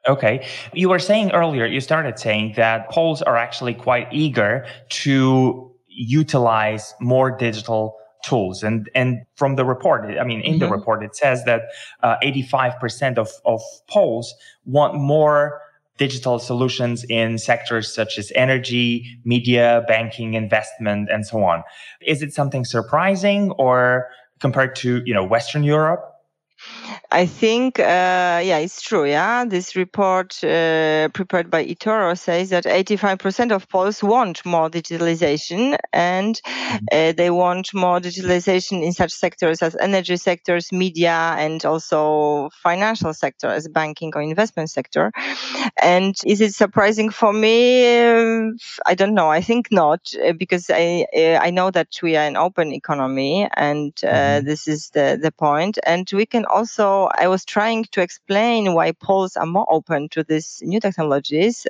Okay. 0.06 0.46
You 0.74 0.90
were 0.90 0.98
saying 0.98 1.32
earlier, 1.32 1.64
you 1.64 1.80
started 1.80 2.18
saying 2.18 2.54
that 2.56 2.90
Poles 2.90 3.22
are 3.22 3.36
actually 3.36 3.74
quite 3.74 4.08
eager 4.12 4.66
to 4.90 5.72
utilize 5.88 6.94
more 7.00 7.30
digital 7.30 7.96
tools. 8.24 8.62
And, 8.62 8.88
and 8.94 9.24
from 9.36 9.56
the 9.56 9.64
report, 9.64 10.04
I 10.18 10.24
mean, 10.24 10.40
in 10.40 10.54
mm-hmm. 10.54 10.60
the 10.60 10.70
report, 10.70 11.04
it 11.04 11.14
says 11.14 11.44
that 11.44 11.62
uh, 12.02 12.16
85% 12.22 13.18
of, 13.18 13.30
of 13.44 13.60
Poles 13.88 14.34
want 14.64 14.94
more 14.94 15.60
digital 15.96 16.38
solutions 16.38 17.04
in 17.08 17.38
sectors 17.38 17.94
such 17.94 18.18
as 18.18 18.32
energy, 18.34 19.18
media, 19.24 19.84
banking, 19.86 20.34
investment, 20.34 21.08
and 21.10 21.26
so 21.26 21.44
on. 21.44 21.62
Is 22.00 22.22
it 22.22 22.32
something 22.32 22.64
surprising 22.64 23.52
or 23.52 24.08
compared 24.40 24.74
to, 24.76 25.02
you 25.04 25.14
know, 25.14 25.24
Western 25.24 25.62
Europe? 25.62 26.13
I 27.14 27.26
think, 27.26 27.78
uh, 27.78 28.42
yeah, 28.42 28.58
it's 28.58 28.82
true. 28.82 29.04
Yeah, 29.04 29.44
this 29.44 29.76
report 29.76 30.42
uh, 30.42 31.10
prepared 31.14 31.48
by 31.48 31.64
eToro 31.64 32.18
says 32.18 32.50
that 32.50 32.64
85% 32.64 33.52
of 33.52 33.68
Poles 33.68 34.02
want 34.02 34.44
more 34.44 34.68
digitalization, 34.68 35.76
and 35.92 36.34
mm-hmm. 36.44 36.86
uh, 36.90 37.12
they 37.12 37.30
want 37.30 37.72
more 37.72 38.00
digitalization 38.00 38.82
in 38.82 38.92
such 38.92 39.12
sectors 39.12 39.62
as 39.62 39.76
energy 39.76 40.16
sectors, 40.16 40.72
media, 40.72 41.36
and 41.38 41.64
also 41.64 42.50
financial 42.64 43.14
sector 43.14 43.46
as 43.46 43.68
banking 43.68 44.10
or 44.16 44.20
investment 44.20 44.70
sector. 44.70 45.12
And 45.80 46.16
is 46.26 46.40
it 46.40 46.52
surprising 46.52 47.10
for 47.10 47.32
me? 47.32 47.86
I 48.86 48.94
don't 48.96 49.14
know. 49.14 49.28
I 49.28 49.40
think 49.40 49.68
not, 49.70 50.00
uh, 50.26 50.32
because 50.32 50.68
I 50.68 51.06
uh, 51.16 51.38
I 51.40 51.50
know 51.50 51.70
that 51.70 51.90
we 52.02 52.16
are 52.16 52.26
an 52.26 52.36
open 52.36 52.72
economy, 52.72 53.48
and 53.56 53.92
uh, 54.02 54.08
mm-hmm. 54.08 54.46
this 54.46 54.66
is 54.66 54.90
the 54.90 55.16
the 55.22 55.30
point. 55.30 55.78
And 55.86 56.10
we 56.12 56.26
can 56.26 56.44
also 56.46 57.03
I 57.14 57.28
was 57.28 57.44
trying 57.44 57.84
to 57.92 58.00
explain 58.00 58.74
why 58.74 58.92
Poles 58.92 59.36
are 59.36 59.46
more 59.46 59.66
open 59.70 60.08
to 60.10 60.22
these 60.22 60.60
new 60.64 60.80
technologies. 60.80 61.66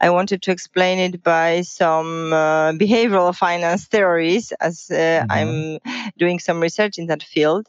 I 0.00 0.10
wanted 0.10 0.42
to 0.42 0.50
explain 0.50 0.98
it 0.98 1.22
by 1.22 1.62
some 1.62 2.32
uh, 2.32 2.72
behavioral 2.72 3.34
finance 3.46 3.86
theories, 3.86 4.52
as 4.60 4.88
uh, 4.90 4.94
mm-hmm. 4.94 5.30
I'm 5.30 5.78
doing 6.18 6.38
some 6.38 6.60
research 6.60 6.98
in 6.98 7.06
that 7.06 7.22
field. 7.22 7.68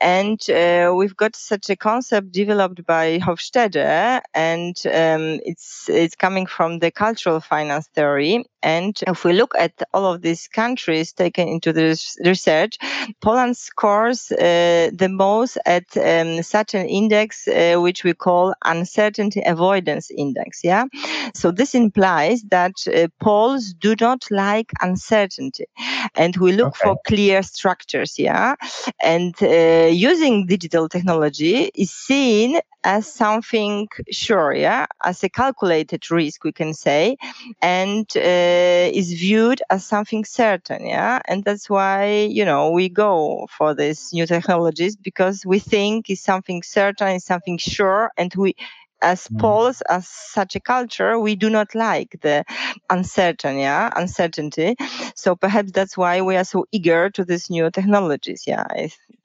And 0.00 0.40
uh, 0.50 0.92
we've 0.96 1.16
got 1.16 1.36
such 1.36 1.70
a 1.70 1.76
concept 1.76 2.32
developed 2.32 2.84
by 2.86 3.18
Hofstede, 3.18 4.22
and 4.34 4.76
um, 4.86 5.40
it's 5.44 5.88
it's 5.88 6.16
coming 6.16 6.46
from 6.46 6.78
the 6.78 6.90
cultural 6.90 7.40
finance 7.40 7.88
theory. 7.94 8.44
And 8.64 8.98
if 9.06 9.24
we 9.24 9.34
look 9.34 9.54
at 9.58 9.72
all 9.92 10.06
of 10.06 10.22
these 10.22 10.48
countries 10.48 11.12
taken 11.12 11.46
into 11.48 11.72
this 11.72 12.16
research, 12.24 12.78
Poland 13.20 13.56
scores 13.56 14.32
uh, 14.32 14.90
the 14.92 15.08
most 15.10 15.58
at 15.66 15.84
um, 15.96 16.42
such 16.42 16.74
an 16.74 16.86
index 16.86 17.46
uh, 17.46 17.76
which 17.76 18.04
we 18.04 18.14
call 18.14 18.54
uncertainty 18.64 19.42
avoidance 19.44 20.10
index. 20.10 20.64
Yeah. 20.64 20.86
So 21.34 21.50
this 21.50 21.74
implies 21.74 22.42
that 22.50 22.72
uh, 22.86 23.08
Poles 23.20 23.74
do 23.74 23.94
not 24.00 24.24
like 24.30 24.72
uncertainty, 24.80 25.66
and 26.14 26.34
we 26.38 26.52
look 26.52 26.68
okay. 26.68 26.84
for 26.84 26.96
clear 27.06 27.42
structures. 27.42 28.18
Yeah. 28.18 28.54
And 29.02 29.34
uh, 29.42 29.90
using 29.92 30.46
digital 30.46 30.88
technology 30.88 31.70
is 31.74 31.90
seen 31.90 32.60
as 32.84 33.10
something 33.10 33.88
sure, 34.10 34.54
yeah, 34.54 34.86
as 35.02 35.24
a 35.24 35.28
calculated 35.28 36.10
risk, 36.10 36.44
we 36.44 36.52
can 36.52 36.74
say, 36.74 37.16
and 37.62 38.06
uh, 38.16 38.53
is 38.92 39.12
viewed 39.12 39.62
as 39.70 39.86
something 39.86 40.24
certain, 40.24 40.86
yeah, 40.86 41.20
and 41.26 41.44
that's 41.44 41.68
why 41.68 42.28
you 42.30 42.44
know 42.44 42.70
we 42.70 42.88
go 42.88 43.46
for 43.56 43.74
these 43.74 44.12
new 44.12 44.26
technologies 44.26 44.96
because 44.96 45.44
we 45.46 45.58
think 45.58 46.10
it's 46.10 46.20
something 46.20 46.62
certain, 46.62 47.08
it's 47.16 47.26
something 47.26 47.58
sure, 47.58 48.10
and 48.16 48.34
we 48.34 48.54
as 49.02 49.28
mm. 49.28 49.38
Poles, 49.38 49.82
as 49.82 50.08
such 50.08 50.56
a 50.56 50.60
culture, 50.60 51.18
we 51.18 51.36
do 51.36 51.50
not 51.50 51.74
like 51.74 52.16
the 52.22 52.44
uncertain, 52.88 53.58
yeah, 53.58 53.90
uncertainty. 53.94 54.76
So 55.14 55.36
perhaps 55.36 55.72
that's 55.72 55.96
why 55.96 56.22
we 56.22 56.36
are 56.36 56.44
so 56.44 56.64
eager 56.72 57.10
to 57.10 57.24
these 57.24 57.50
new 57.50 57.70
technologies. 57.70 58.44
Yeah, 58.46 58.64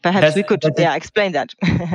perhaps 0.02 0.34
that's, 0.34 0.36
we 0.36 0.44
could, 0.44 0.62
yeah, 0.78 0.96
explain 0.96 1.32
that. 1.32 1.54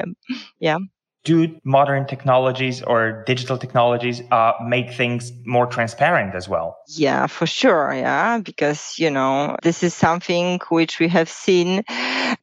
yeah 0.60 0.78
do 1.24 1.58
modern 1.64 2.06
technologies 2.06 2.82
or 2.82 3.24
digital 3.26 3.56
technologies 3.56 4.22
uh, 4.30 4.52
make 4.66 4.92
things 4.92 5.32
more 5.44 5.66
transparent 5.66 6.34
as 6.34 6.48
well? 6.48 6.76
Yeah, 6.86 7.26
for 7.26 7.46
sure. 7.46 7.94
Yeah, 7.94 8.38
because, 8.38 8.98
you 8.98 9.10
know, 9.10 9.56
this 9.62 9.82
is 9.82 9.94
something 9.94 10.60
which 10.68 11.00
we 11.00 11.08
have 11.08 11.28
seen 11.28 11.82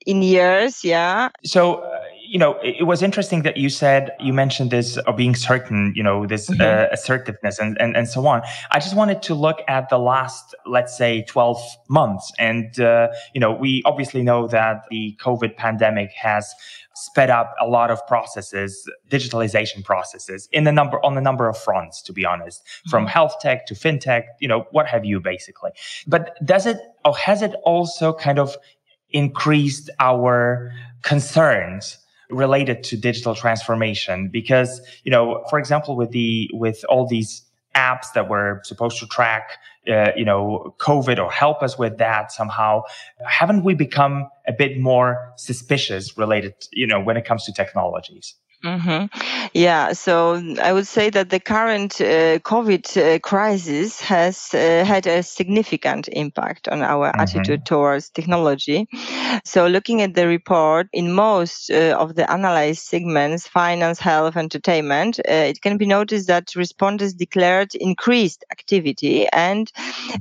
in 0.05 0.21
years. 0.23 0.83
Yeah. 0.83 1.29
So, 1.45 1.83
you 2.31 2.39
know, 2.39 2.57
it 2.63 2.87
was 2.87 3.03
interesting 3.03 3.41
that 3.41 3.57
you 3.57 3.67
said 3.67 4.11
you 4.17 4.31
mentioned 4.31 4.71
this 4.71 4.95
of 4.95 5.17
being 5.17 5.35
certain, 5.35 5.91
you 5.97 6.01
know, 6.01 6.25
this 6.25 6.49
mm-hmm. 6.49 6.61
uh, 6.61 6.87
assertiveness 6.93 7.59
and, 7.59 7.75
and 7.81 7.97
and 7.97 8.07
so 8.07 8.25
on. 8.25 8.41
I 8.71 8.79
just 8.79 8.95
wanted 8.95 9.21
to 9.23 9.33
look 9.35 9.59
at 9.67 9.89
the 9.89 9.97
last, 9.97 10.55
let's 10.65 10.97
say, 10.97 11.25
twelve 11.27 11.61
months, 11.89 12.31
and 12.39 12.79
uh, 12.79 13.09
you 13.33 13.41
know, 13.41 13.51
we 13.51 13.83
obviously 13.83 14.23
know 14.23 14.47
that 14.47 14.83
the 14.89 15.17
COVID 15.21 15.57
pandemic 15.57 16.11
has 16.13 16.49
sped 16.95 17.29
up 17.29 17.53
a 17.59 17.67
lot 17.67 17.91
of 17.91 17.99
processes, 18.07 18.89
digitalization 19.09 19.83
processes 19.83 20.47
in 20.53 20.63
the 20.63 20.71
number 20.71 21.03
on 21.05 21.15
the 21.15 21.21
number 21.29 21.49
of 21.49 21.57
fronts, 21.57 22.01
to 22.03 22.13
be 22.13 22.23
honest, 22.23 22.63
from 22.89 23.03
mm-hmm. 23.03 23.11
health 23.11 23.35
tech 23.41 23.65
to 23.65 23.73
fintech, 23.73 24.23
you 24.39 24.47
know, 24.47 24.65
what 24.71 24.87
have 24.87 25.03
you 25.03 25.19
basically. 25.19 25.71
But 26.07 26.37
does 26.45 26.65
it 26.65 26.77
or 27.03 27.17
has 27.17 27.41
it 27.41 27.55
also 27.65 28.13
kind 28.13 28.39
of 28.39 28.55
increased 29.09 29.89
our 29.99 30.71
concerns 31.01 31.97
related 32.31 32.83
to 32.85 32.97
digital 32.97 33.35
transformation? 33.35 34.29
Because, 34.29 34.81
you 35.03 35.11
know, 35.11 35.43
for 35.49 35.59
example, 35.59 35.95
with 35.95 36.11
the 36.11 36.49
with 36.53 36.83
all 36.89 37.07
these 37.07 37.43
apps 37.75 38.11
that 38.13 38.29
were 38.29 38.61
supposed 38.63 38.99
to 38.99 39.07
track, 39.07 39.51
uh, 39.87 40.11
you 40.15 40.25
know, 40.25 40.75
COVID 40.79 41.17
or 41.17 41.31
help 41.31 41.63
us 41.63 41.77
with 41.77 41.97
that 41.97 42.31
somehow. 42.31 42.83
Haven't 43.25 43.63
we 43.63 43.73
become 43.73 44.29
a 44.47 44.53
bit 44.53 44.79
more 44.79 45.33
suspicious 45.37 46.17
related, 46.17 46.53
you 46.71 46.85
know, 46.85 46.99
when 46.99 47.17
it 47.17 47.25
comes 47.25 47.45
to 47.45 47.53
technologies? 47.53 48.35
Mm-hmm. 48.63 49.49
Yeah, 49.53 49.93
so 49.93 50.41
I 50.61 50.71
would 50.71 50.85
say 50.85 51.09
that 51.09 51.31
the 51.31 51.39
current 51.39 51.99
uh, 51.99 52.37
COVID 52.39 53.15
uh, 53.15 53.19
crisis 53.19 53.99
has 54.01 54.53
uh, 54.53 54.85
had 54.85 55.07
a 55.07 55.23
significant 55.23 56.07
impact 56.09 56.67
on 56.67 56.83
our 56.83 57.11
mm-hmm. 57.11 57.21
attitude 57.21 57.65
towards 57.65 58.09
technology. 58.09 58.87
So, 59.43 59.65
looking 59.65 60.03
at 60.03 60.13
the 60.13 60.27
report, 60.27 60.89
in 60.93 61.11
most 61.11 61.71
uh, 61.71 61.95
of 61.97 62.13
the 62.13 62.31
analyzed 62.31 62.83
segments, 62.83 63.47
finance, 63.47 63.99
health, 63.99 64.37
entertainment, 64.37 65.19
uh, 65.19 65.31
it 65.31 65.61
can 65.61 65.77
be 65.77 65.87
noticed 65.87 66.27
that 66.27 66.55
respondents 66.55 67.13
declared 67.13 67.73
increased 67.75 68.45
activity 68.51 69.27
and 69.29 69.71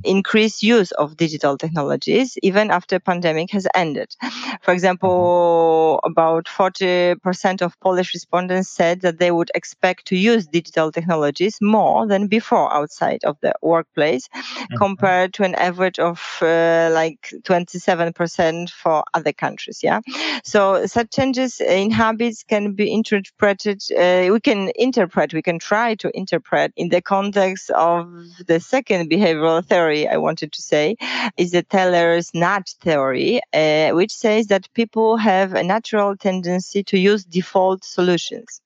increased 0.03 0.63
use 0.63 0.91
of 0.93 1.15
digital 1.15 1.59
technologies 1.59 2.37
even 2.41 2.71
after 2.71 2.95
the 2.95 2.99
pandemic 2.99 3.51
has 3.51 3.67
ended. 3.75 4.15
For 4.61 4.73
example, 4.73 5.99
mm-hmm. 6.03 6.11
about 6.11 6.45
40% 6.45 7.61
of 7.61 7.79
Polish 7.81 8.15
respondents 8.15 8.30
respondents 8.31 8.69
said 8.69 9.01
that 9.01 9.19
they 9.19 9.31
would 9.31 9.51
expect 9.55 10.05
to 10.05 10.15
use 10.15 10.47
digital 10.47 10.91
technologies 10.91 11.57
more 11.61 12.07
than 12.07 12.27
before 12.27 12.73
outside 12.73 13.19
of 13.25 13.37
the 13.41 13.53
workplace, 13.61 14.29
mm-hmm. 14.29 14.77
compared 14.77 15.33
to 15.33 15.43
an 15.43 15.53
average 15.55 15.99
of 15.99 16.17
uh, 16.41 16.89
like 16.93 17.33
27% 17.43 18.69
for 18.69 19.03
other 19.13 19.33
countries. 19.33 19.81
Yeah. 19.83 19.99
So 20.43 20.85
such 20.85 21.11
changes 21.11 21.59
in 21.59 21.91
habits 21.91 22.43
can 22.43 22.73
be 22.73 22.93
interpreted, 22.93 23.81
uh, 23.91 24.31
we 24.31 24.39
can 24.39 24.71
interpret, 24.75 25.33
we 25.33 25.41
can 25.41 25.59
try 25.59 25.95
to 25.95 26.09
interpret 26.13 26.71
in 26.77 26.89
the 26.89 27.01
context 27.01 27.69
of 27.71 28.07
the 28.47 28.59
second 28.59 29.09
behavioral 29.09 29.63
theory 29.65 30.07
I 30.07 30.17
wanted 30.17 30.53
to 30.53 30.61
say 30.61 30.95
is 31.35 31.51
the 31.51 31.63
Thaler's 31.63 32.31
nudge 32.33 32.75
theory, 32.79 33.41
uh, 33.53 33.89
which 33.89 34.13
says 34.13 34.47
that 34.47 34.73
people 34.73 35.17
have 35.17 35.53
a 35.53 35.63
natural 35.63 36.15
tendency 36.15 36.81
to 36.83 36.97
use 36.97 37.25
default 37.25 37.83
solutions 37.83 38.20
solutions. 38.21 38.61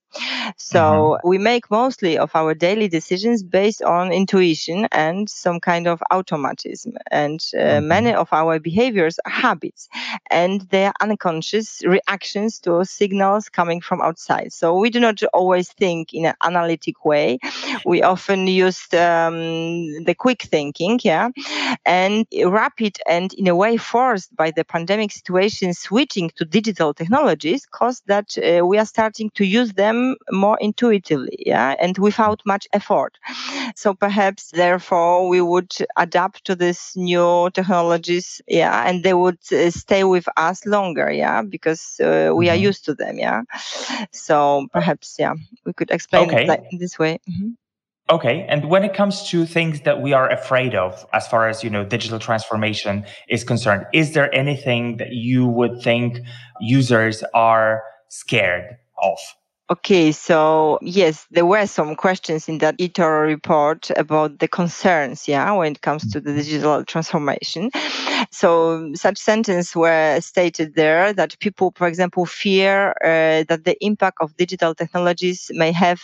So 0.58 0.80
mm-hmm. 0.80 1.28
we 1.28 1.38
make 1.38 1.70
mostly 1.72 2.18
of 2.18 2.32
our 2.36 2.54
daily 2.54 2.88
decisions 2.88 3.44
based 3.44 3.82
on 3.82 4.12
intuition 4.12 4.88
and 4.92 5.30
some 5.30 5.60
kind 5.60 5.88
of 5.88 6.02
automatism. 6.12 6.94
And 7.12 7.40
uh, 7.54 7.58
mm-hmm. 7.58 7.88
many 7.88 8.14
of 8.14 8.30
our 8.32 8.60
behaviors 8.60 9.20
are 9.26 9.32
habits 9.32 9.90
and 10.30 10.62
they 10.70 10.86
are 10.86 10.94
unconscious 11.02 11.82
reactions 11.86 12.60
to 12.60 12.84
signals 12.86 13.50
coming 13.50 13.82
from 13.82 14.02
outside. 14.02 14.54
So 14.54 14.78
we 14.78 14.90
do 14.90 15.00
not 15.00 15.22
always 15.34 15.72
think 15.72 16.14
in 16.14 16.26
an 16.26 16.36
analytic 16.44 17.06
way. 17.06 17.40
We 17.86 18.02
often 18.02 18.48
use 18.48 18.82
um, 18.94 20.04
the 20.04 20.16
quick 20.18 20.44
thinking, 20.44 21.00
yeah, 21.04 21.30
and 21.86 22.26
rapid 22.46 22.98
and 23.08 23.34
in 23.34 23.48
a 23.48 23.56
way 23.56 23.78
forced 23.78 24.36
by 24.36 24.52
the 24.52 24.64
pandemic 24.64 25.12
situation 25.12 25.74
switching 25.74 26.32
to 26.38 26.46
digital 26.46 26.94
technologies 26.94 27.66
caused 27.66 28.04
that 28.08 28.38
uh, 28.38 28.66
we 28.66 28.78
are 28.78 28.86
starting 28.86 29.30
to 29.32 29.46
use 29.46 29.74
them 29.74 30.05
more 30.32 30.58
intuitively, 30.60 31.38
yeah, 31.46 31.76
and 31.80 31.98
without 31.98 32.42
much 32.46 32.68
effort. 32.74 33.18
So 33.76 33.94
perhaps 33.94 34.52
therefore 34.52 35.28
we 35.28 35.42
would 35.42 35.74
adapt 35.98 36.46
to 36.46 36.56
these 36.56 36.94
new 36.96 37.50
technologies, 37.54 38.42
yeah, 38.48 38.88
and 38.88 39.04
they 39.04 39.14
would 39.14 39.40
uh, 39.52 39.70
stay 39.72 40.04
with 40.04 40.28
us 40.38 40.66
longer, 40.66 41.12
yeah, 41.12 41.42
because 41.42 42.00
uh, 42.00 42.06
we 42.36 42.46
mm-hmm. 42.46 42.54
are 42.54 42.68
used 42.68 42.86
to 42.86 42.94
them, 42.94 43.18
yeah. 43.18 43.42
So 44.12 44.68
perhaps, 44.72 45.16
yeah, 45.20 45.36
we 45.66 45.74
could 45.74 45.92
explain 45.92 46.28
okay. 46.30 46.44
it 46.44 46.48
like 46.48 46.64
this 46.80 47.00
way. 47.00 47.20
Mm-hmm. 47.30 47.52
Okay. 48.08 48.46
And 48.48 48.70
when 48.70 48.84
it 48.84 48.94
comes 48.94 49.28
to 49.30 49.48
things 49.48 49.82
that 49.82 50.00
we 50.00 50.14
are 50.14 50.30
afraid 50.30 50.76
of, 50.76 51.06
as 51.12 51.28
far 51.28 51.50
as, 51.50 51.64
you 51.64 51.72
know, 51.72 51.84
digital 51.84 52.20
transformation 52.20 53.04
is 53.30 53.44
concerned, 53.44 53.86
is 53.94 54.14
there 54.14 54.30
anything 54.34 54.98
that 54.98 55.14
you 55.14 55.48
would 55.48 55.82
think 55.82 56.20
users 56.62 57.24
are 57.34 57.82
scared 58.10 58.78
of? 59.02 59.18
Okay, 59.68 60.12
so 60.12 60.78
yes, 60.84 61.26
there 61.32 61.46
were 61.48 61.66
some 61.66 61.96
questions 61.96 62.48
in 62.48 62.60
that 62.60 62.78
eToro 62.78 63.26
report 63.26 63.90
about 63.98 64.38
the 64.38 64.48
concerns, 64.48 65.28
yeah, 65.28 65.52
when 65.54 65.72
it 65.72 65.82
comes 65.82 66.12
to 66.12 66.20
the 66.20 66.30
mm-hmm. 66.30 66.38
digital 66.38 66.84
transformation. 66.86 67.72
So 68.30 68.94
such 68.94 69.18
sentences 69.18 69.76
were 69.76 70.22
stated 70.22 70.76
there 70.76 71.14
that 71.14 71.40
people, 71.40 71.74
for 71.76 71.88
example, 71.88 72.28
fear 72.28 72.90
uh, 73.04 73.44
that 73.50 73.64
the 73.66 73.76
impact 73.84 74.18
of 74.22 74.38
digital 74.38 74.76
technologies 74.76 75.50
may 75.56 75.72
have 75.72 76.00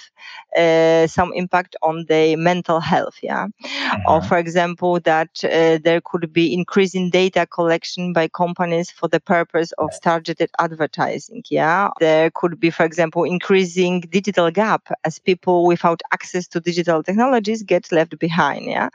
uh, 0.57 1.05
some 1.05 1.31
impact 1.33 1.75
on 1.83 2.05
their 2.07 2.37
mental 2.37 2.79
health, 2.79 3.17
yeah, 3.21 3.45
uh-huh. 3.63 3.99
or 4.07 4.21
for 4.23 4.39
example 4.39 4.99
that 5.01 5.43
uh, 5.43 5.77
there 5.83 6.01
could 6.03 6.33
be 6.33 6.51
increasing 6.51 7.11
data 7.11 7.45
collection 7.45 8.11
by 8.11 8.27
companies 8.27 8.89
for 8.89 9.07
the 9.07 9.19
purpose 9.19 9.71
of 9.73 9.91
targeted 10.01 10.49
advertising, 10.57 11.43
yeah. 11.51 11.89
There 11.99 12.31
could 12.31 12.59
be, 12.59 12.71
for 12.71 12.85
example, 12.85 13.23
increasing 13.23 13.50
increasing 13.51 13.99
digital 14.11 14.49
gap 14.49 14.87
as 15.03 15.19
people 15.19 15.65
without 15.65 16.01
access 16.13 16.47
to 16.47 16.61
digital 16.61 17.03
technologies 17.03 17.63
get 17.63 17.91
left 17.91 18.17
behind. 18.17 18.63
Yeah, 18.65 18.87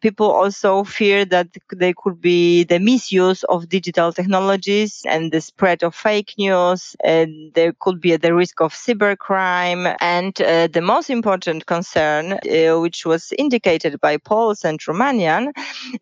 people 0.00 0.30
also 0.30 0.84
fear 0.84 1.24
that 1.24 1.48
there 1.70 1.92
could 1.92 2.20
be 2.20 2.62
the 2.62 2.78
misuse 2.78 3.42
of 3.44 3.68
digital 3.68 4.12
technologies 4.12 5.02
and 5.08 5.32
the 5.32 5.40
spread 5.40 5.82
of 5.82 5.92
fake 5.92 6.34
news. 6.38 6.94
And 7.02 7.52
there 7.54 7.72
could 7.80 8.00
be 8.00 8.16
the 8.16 8.32
risk 8.32 8.60
of 8.60 8.72
cybercrime, 8.72 9.96
and 10.00 10.40
uh, 10.40 10.68
the 10.68 10.82
most 10.82 11.10
important 11.10 11.66
concern, 11.66 12.34
uh, 12.34 12.78
which 12.78 13.04
was 13.06 13.32
indicated 13.36 14.00
by 14.00 14.18
Poles 14.18 14.64
and 14.64 14.78
Romanian, 14.78 15.52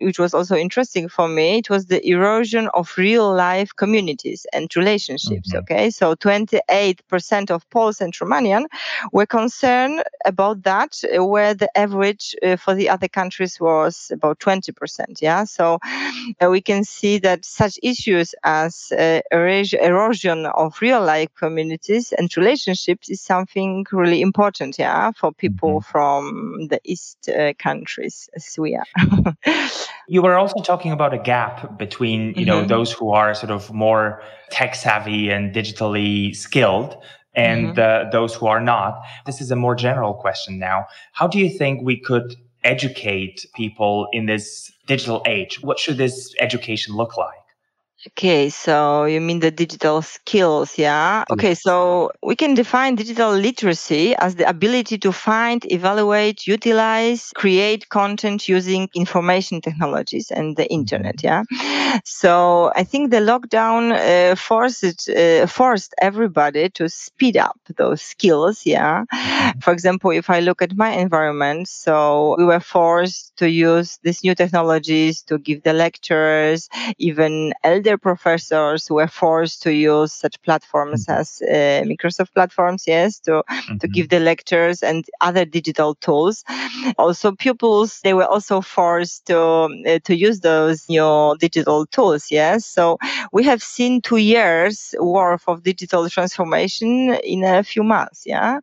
which 0.00 0.18
was 0.18 0.34
also 0.34 0.56
interesting 0.56 1.08
for 1.08 1.26
me, 1.26 1.58
it 1.58 1.70
was 1.70 1.86
the 1.86 2.06
erosion 2.06 2.68
of 2.74 2.92
real 2.98 3.34
life 3.34 3.70
communities 3.74 4.46
and 4.52 4.68
relationships. 4.76 5.48
Mm-hmm. 5.48 5.72
Okay, 5.72 5.90
so 5.90 6.14
28% 6.14 7.50
of 7.50 7.68
Poles 7.70 7.93
and 8.00 8.12
Romanian 8.14 8.66
were 9.12 9.26
concerned 9.26 10.02
about 10.24 10.62
that, 10.62 11.02
uh, 11.04 11.24
where 11.24 11.54
the 11.54 11.70
average 11.76 12.34
uh, 12.42 12.56
for 12.56 12.74
the 12.74 12.88
other 12.88 13.08
countries 13.08 13.60
was 13.60 14.10
about 14.12 14.38
20%. 14.38 15.20
Yeah, 15.20 15.44
so 15.44 15.78
uh, 16.40 16.50
we 16.50 16.60
can 16.60 16.84
see 16.84 17.18
that 17.18 17.44
such 17.44 17.78
issues 17.82 18.34
as 18.44 18.92
erosion 19.30 20.46
of 20.46 20.80
real 20.80 21.04
life 21.04 21.28
communities 21.34 22.12
and 22.12 22.34
relationships 22.36 23.08
is 23.08 23.20
something 23.20 23.84
really 23.92 24.20
important. 24.20 24.78
Yeah, 24.78 25.12
for 25.12 25.32
people 25.32 25.80
mm-hmm. 25.80 25.90
from 25.90 26.68
the 26.68 26.80
East 26.84 27.28
countries 27.58 28.28
as 28.34 28.56
we 28.58 28.76
are. 28.76 29.36
you 30.08 30.22
were 30.22 30.36
also 30.36 30.60
talking 30.62 30.92
about 30.92 31.14
a 31.14 31.18
gap 31.18 31.78
between 31.78 32.34
you 32.34 32.44
know 32.44 32.58
mm-hmm. 32.58 32.68
those 32.68 32.92
who 32.92 33.10
are 33.10 33.34
sort 33.34 33.50
of 33.50 33.72
more 33.72 34.22
tech 34.50 34.74
savvy 34.74 35.30
and 35.30 35.54
digitally 35.54 36.34
skilled 36.34 36.96
and 37.34 37.76
mm-hmm. 37.76 38.08
uh, 38.08 38.10
those 38.10 38.34
who 38.34 38.46
are 38.46 38.60
not. 38.60 39.02
This 39.26 39.40
is 39.40 39.50
a 39.50 39.56
more 39.56 39.74
general 39.74 40.14
question 40.14 40.58
now. 40.58 40.86
How 41.12 41.26
do 41.26 41.38
you 41.38 41.50
think 41.50 41.82
we 41.82 41.98
could 41.98 42.36
educate 42.62 43.46
people 43.54 44.08
in 44.12 44.26
this 44.26 44.72
digital 44.86 45.22
age? 45.26 45.62
What 45.62 45.78
should 45.78 45.98
this 45.98 46.34
education 46.40 46.94
look 46.94 47.16
like? 47.16 47.43
Okay, 48.08 48.50
so 48.50 49.06
you 49.06 49.18
mean 49.18 49.40
the 49.40 49.50
digital 49.50 50.02
skills, 50.02 50.76
yeah? 50.76 51.24
Okay, 51.30 51.54
so 51.54 52.10
we 52.22 52.36
can 52.36 52.52
define 52.54 52.96
digital 52.96 53.32
literacy 53.32 54.14
as 54.16 54.34
the 54.34 54.46
ability 54.46 54.98
to 54.98 55.10
find, 55.10 55.64
evaluate, 55.72 56.46
utilize, 56.46 57.30
create 57.34 57.88
content 57.88 58.46
using 58.46 58.90
information 58.94 59.62
technologies 59.62 60.30
and 60.30 60.56
the 60.56 60.70
internet, 60.70 61.16
mm-hmm. 61.16 61.46
yeah? 61.56 61.98
So 62.04 62.72
I 62.76 62.84
think 62.84 63.10
the 63.10 63.20
lockdown 63.20 63.92
uh, 63.94 64.34
forced 64.34 65.08
uh, 65.08 65.46
forced 65.46 65.94
everybody 66.02 66.68
to 66.70 66.90
speed 66.90 67.38
up 67.38 67.58
those 67.76 68.02
skills, 68.02 68.66
yeah? 68.66 69.04
Mm-hmm. 69.14 69.60
For 69.60 69.72
example, 69.72 70.10
if 70.10 70.28
I 70.28 70.40
look 70.40 70.60
at 70.60 70.76
my 70.76 70.90
environment, 70.90 71.68
so 71.68 72.34
we 72.36 72.44
were 72.44 72.60
forced 72.60 73.34
to 73.38 73.48
use 73.48 73.98
these 74.02 74.22
new 74.22 74.34
technologies 74.34 75.22
to 75.22 75.38
give 75.38 75.62
the 75.62 75.72
lectures, 75.72 76.68
even 76.98 77.54
elder 77.62 77.93
professors 77.98 78.90
were 78.90 79.06
forced 79.06 79.62
to 79.62 79.72
use 79.72 80.12
such 80.12 80.40
platforms 80.42 81.06
mm-hmm. 81.06 81.20
as 81.20 81.42
uh, 81.42 81.84
Microsoft 81.86 82.32
platforms, 82.34 82.84
yes, 82.86 83.18
to, 83.20 83.42
mm-hmm. 83.50 83.78
to 83.78 83.88
give 83.88 84.08
the 84.08 84.20
lectures 84.20 84.82
and 84.82 85.04
other 85.20 85.44
digital 85.44 85.94
tools. 85.96 86.44
Also, 86.98 87.32
pupils, 87.32 88.00
they 88.02 88.14
were 88.14 88.26
also 88.26 88.60
forced 88.60 89.26
to, 89.26 89.38
uh, 89.38 89.98
to 90.04 90.16
use 90.16 90.40
those 90.40 90.88
new 90.88 91.36
digital 91.40 91.86
tools, 91.86 92.30
yes. 92.30 92.66
So 92.66 92.98
we 93.32 93.44
have 93.44 93.62
seen 93.62 94.00
two 94.00 94.18
years 94.18 94.94
worth 94.98 95.44
of 95.48 95.62
digital 95.62 96.08
transformation 96.08 97.14
in 97.24 97.44
a 97.44 97.62
few 97.62 97.82
months, 97.82 98.24
yeah. 98.26 98.60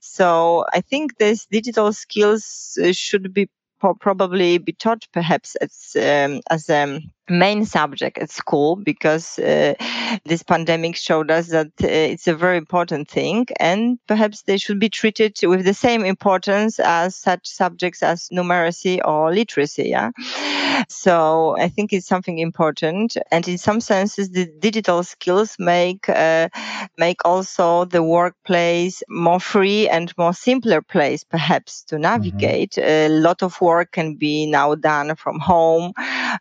So 0.00 0.64
I 0.72 0.80
think 0.80 1.18
these 1.18 1.46
digital 1.46 1.92
skills 1.92 2.78
uh, 2.82 2.92
should 2.92 3.32
be 3.32 3.48
probably 4.00 4.58
be 4.58 4.72
taught 4.72 5.06
perhaps 5.12 5.56
as 5.56 5.96
um, 5.96 6.40
as 6.50 6.70
a 6.70 6.84
um, 6.84 7.00
main 7.28 7.64
subject 7.64 8.18
at 8.18 8.30
school 8.30 8.76
because 8.76 9.38
uh, 9.38 9.74
this 10.24 10.42
pandemic 10.42 10.96
showed 10.96 11.30
us 11.30 11.48
that 11.48 11.68
uh, 11.82 11.86
it's 11.86 12.26
a 12.26 12.34
very 12.34 12.58
important 12.58 13.08
thing 13.08 13.46
and 13.58 13.98
perhaps 14.06 14.42
they 14.42 14.58
should 14.58 14.78
be 14.78 14.90
treated 14.90 15.38
with 15.42 15.64
the 15.64 15.74
same 15.74 16.04
importance 16.04 16.78
as 16.78 17.16
such 17.16 17.46
subjects 17.46 18.02
as 18.02 18.28
numeracy 18.28 19.00
or 19.04 19.32
literacy 19.32 19.88
yeah 19.88 20.10
so 20.88 21.56
i 21.58 21.68
think 21.68 21.92
it's 21.92 22.06
something 22.06 22.38
important 22.38 23.16
and 23.30 23.48
in 23.48 23.56
some 23.56 23.80
senses 23.80 24.30
the 24.30 24.46
digital 24.58 25.02
skills 25.02 25.56
make 25.58 26.08
uh, 26.08 26.48
make 26.98 27.24
also 27.24 27.86
the 27.86 28.02
workplace 28.02 29.02
more 29.08 29.40
free 29.40 29.88
and 29.88 30.12
more 30.18 30.34
simpler 30.34 30.82
place 30.82 31.24
perhaps 31.24 31.82
to 31.82 31.94
mm-hmm. 31.94 32.02
navigate 32.02 32.72
mm-hmm. 32.72 33.12
a 33.12 33.20
lot 33.20 33.42
of 33.42 33.58
work 33.62 33.92
can 33.92 34.14
be 34.14 34.46
now 34.46 34.74
done 34.74 35.14
from 35.16 35.38
home 35.38 35.92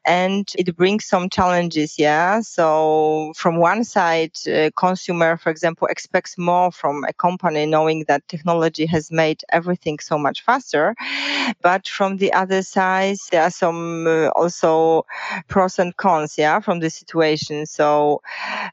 and 0.06 0.52
it 0.58 0.73
brings 0.76 1.06
some 1.06 1.30
challenges. 1.30 1.98
Yeah. 1.98 2.42
So 2.42 3.34
from 3.36 3.58
one 3.58 3.84
side, 3.84 4.32
uh, 4.48 4.70
consumer, 4.76 5.38
for 5.38 5.50
example, 5.50 5.88
expects 5.88 6.38
more 6.38 6.72
from 6.72 7.04
a 7.08 7.14
company 7.14 7.66
knowing 7.66 8.06
that 8.08 8.28
technology 8.28 8.86
has 8.86 9.12
made 9.12 9.42
everything 9.52 10.00
so 10.00 10.18
much 10.18 10.42
faster. 10.44 10.96
But 11.62 11.88
from 11.88 12.18
the 12.18 12.34
other 12.34 12.62
side, 12.62 13.18
there 13.32 13.44
are 13.44 13.52
some 13.52 14.08
uh, 14.08 14.28
also 14.30 15.06
pros 15.48 15.80
and 15.80 15.96
cons. 15.98 16.38
Yeah. 16.38 16.60
From 16.60 16.80
the 16.80 16.90
situation. 16.90 17.66
So 17.66 18.22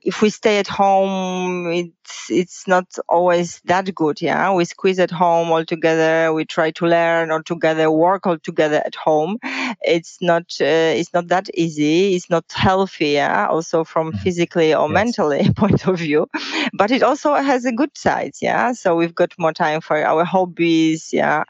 if 0.03 0.23
we 0.23 0.31
stay 0.31 0.59
at 0.59 0.67
home, 0.67 1.93
it's, 2.11 2.31
it's 2.31 2.69
not 2.69 2.87
always 3.09 3.61
that 3.65 3.95
good. 3.95 4.21
Yeah. 4.21 4.53
We 4.53 4.65
squeeze 4.65 4.99
at 4.99 5.11
home 5.11 5.51
all 5.51 5.65
together. 5.65 6.33
We 6.33 6.45
try 6.45 6.71
to 6.73 6.87
learn 6.87 7.31
all 7.31 7.43
together, 7.43 7.91
work 7.91 8.27
all 8.27 8.39
together 8.39 8.83
at 8.85 8.95
home. 8.95 9.39
It's 9.83 10.19
not, 10.21 10.45
uh, 10.61 10.95
it's 10.99 11.13
not 11.15 11.29
that 11.29 11.49
easy 11.55 11.91
it's 12.15 12.31
not 12.31 12.45
healthy, 12.53 13.11
yeah? 13.11 13.47
also 13.49 13.85
from 13.85 14.13
mm-hmm. 14.13 14.23
physically 14.23 14.75
or 14.75 14.89
yes. 14.89 14.95
mentally 14.95 15.51
point 15.57 15.87
of 15.87 15.99
view. 15.99 16.29
But 16.73 16.91
it 16.91 17.03
also 17.03 17.35
has 17.35 17.65
a 17.65 17.73
good 17.73 17.97
side, 17.97 18.33
yeah. 18.41 18.73
So 18.73 18.97
we've 18.97 19.15
got 19.15 19.33
more 19.39 19.53
time 19.53 19.81
for 19.81 19.97
our 19.97 20.25
hobbies, 20.25 21.13
yeah, 21.13 21.45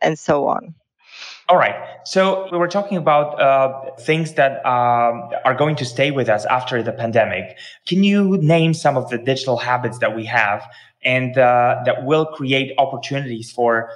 and 0.00 0.18
so 0.18 0.48
on. 0.48 0.74
All 1.48 1.58
right. 1.58 1.74
So 2.04 2.48
we 2.50 2.56
were 2.56 2.68
talking 2.68 2.96
about 2.96 3.38
uh, 3.40 3.90
things 4.00 4.32
that 4.34 4.64
um, 4.64 5.28
are 5.44 5.54
going 5.54 5.76
to 5.76 5.84
stay 5.84 6.10
with 6.10 6.28
us 6.28 6.46
after 6.46 6.82
the 6.82 6.92
pandemic. 6.92 7.58
Can 7.86 8.02
you 8.02 8.38
name 8.38 8.72
some 8.72 8.96
of 8.96 9.10
the 9.10 9.18
digital 9.18 9.58
habits 9.58 9.98
that 9.98 10.16
we 10.16 10.24
have 10.24 10.66
and 11.02 11.36
uh, 11.36 11.82
that 11.84 12.06
will 12.06 12.24
create 12.24 12.72
opportunities 12.78 13.52
for 13.52 13.90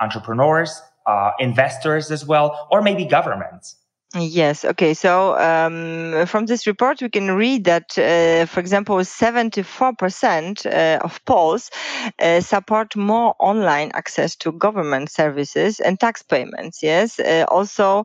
entrepreneurs, 0.00 0.82
uh, 1.06 1.30
investors 1.40 2.10
as 2.10 2.26
well, 2.26 2.68
or 2.70 2.82
maybe 2.82 3.06
governments? 3.06 3.76
Yes. 4.14 4.62
Okay. 4.66 4.92
So 4.92 5.38
um, 5.38 6.26
from 6.26 6.44
this 6.44 6.66
report, 6.66 7.00
we 7.00 7.08
can 7.08 7.30
read 7.30 7.64
that, 7.64 7.96
uh, 7.96 8.44
for 8.44 8.60
example, 8.60 8.96
74% 8.96 10.66
uh, 10.66 10.98
of 11.02 11.24
Poles 11.24 11.70
uh, 12.18 12.42
support 12.42 12.94
more 12.94 13.34
online 13.38 13.90
access 13.94 14.36
to 14.36 14.52
government 14.52 15.10
services 15.10 15.80
and 15.80 15.98
tax 15.98 16.22
payments. 16.22 16.82
Yes. 16.82 17.18
Uh, 17.18 17.46
also, 17.48 18.04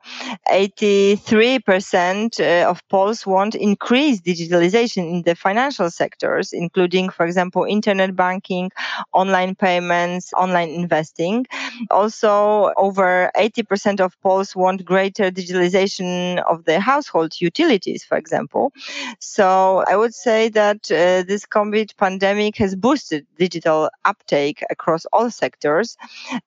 83% 0.50 2.40
uh, 2.40 2.70
of 2.70 2.88
Poles 2.88 3.28
want 3.28 3.54
increased 3.56 4.24
digitalization 4.24 5.10
in 5.12 5.24
the 5.24 5.36
financial 5.36 5.90
sectors, 5.92 6.54
including, 6.54 7.10
for 7.10 7.26
example, 7.26 7.66
internet 7.66 8.16
banking, 8.16 8.72
online 9.12 9.56
payments, 9.56 10.32
online 10.38 10.70
investing. 10.70 11.46
Also, 11.92 12.72
over 12.78 13.30
80% 13.36 14.00
of 14.00 14.20
Poles 14.22 14.56
want 14.56 14.86
greater 14.86 15.30
digitalization 15.32 15.97
of 16.00 16.66
the 16.66 16.80
household 16.80 17.40
utilities, 17.40 18.04
for 18.04 18.18
example. 18.18 18.74
So 19.20 19.84
I 19.88 19.96
would 19.96 20.14
say 20.14 20.50
that 20.50 20.92
uh, 20.92 21.24
this 21.24 21.46
COVID 21.46 21.98
pandemic 21.98 22.58
has 22.58 22.76
boosted 22.76 23.26
digital 23.38 23.90
uptake 24.06 24.64
across 24.70 25.06
all 25.14 25.30
sectors. 25.30 25.98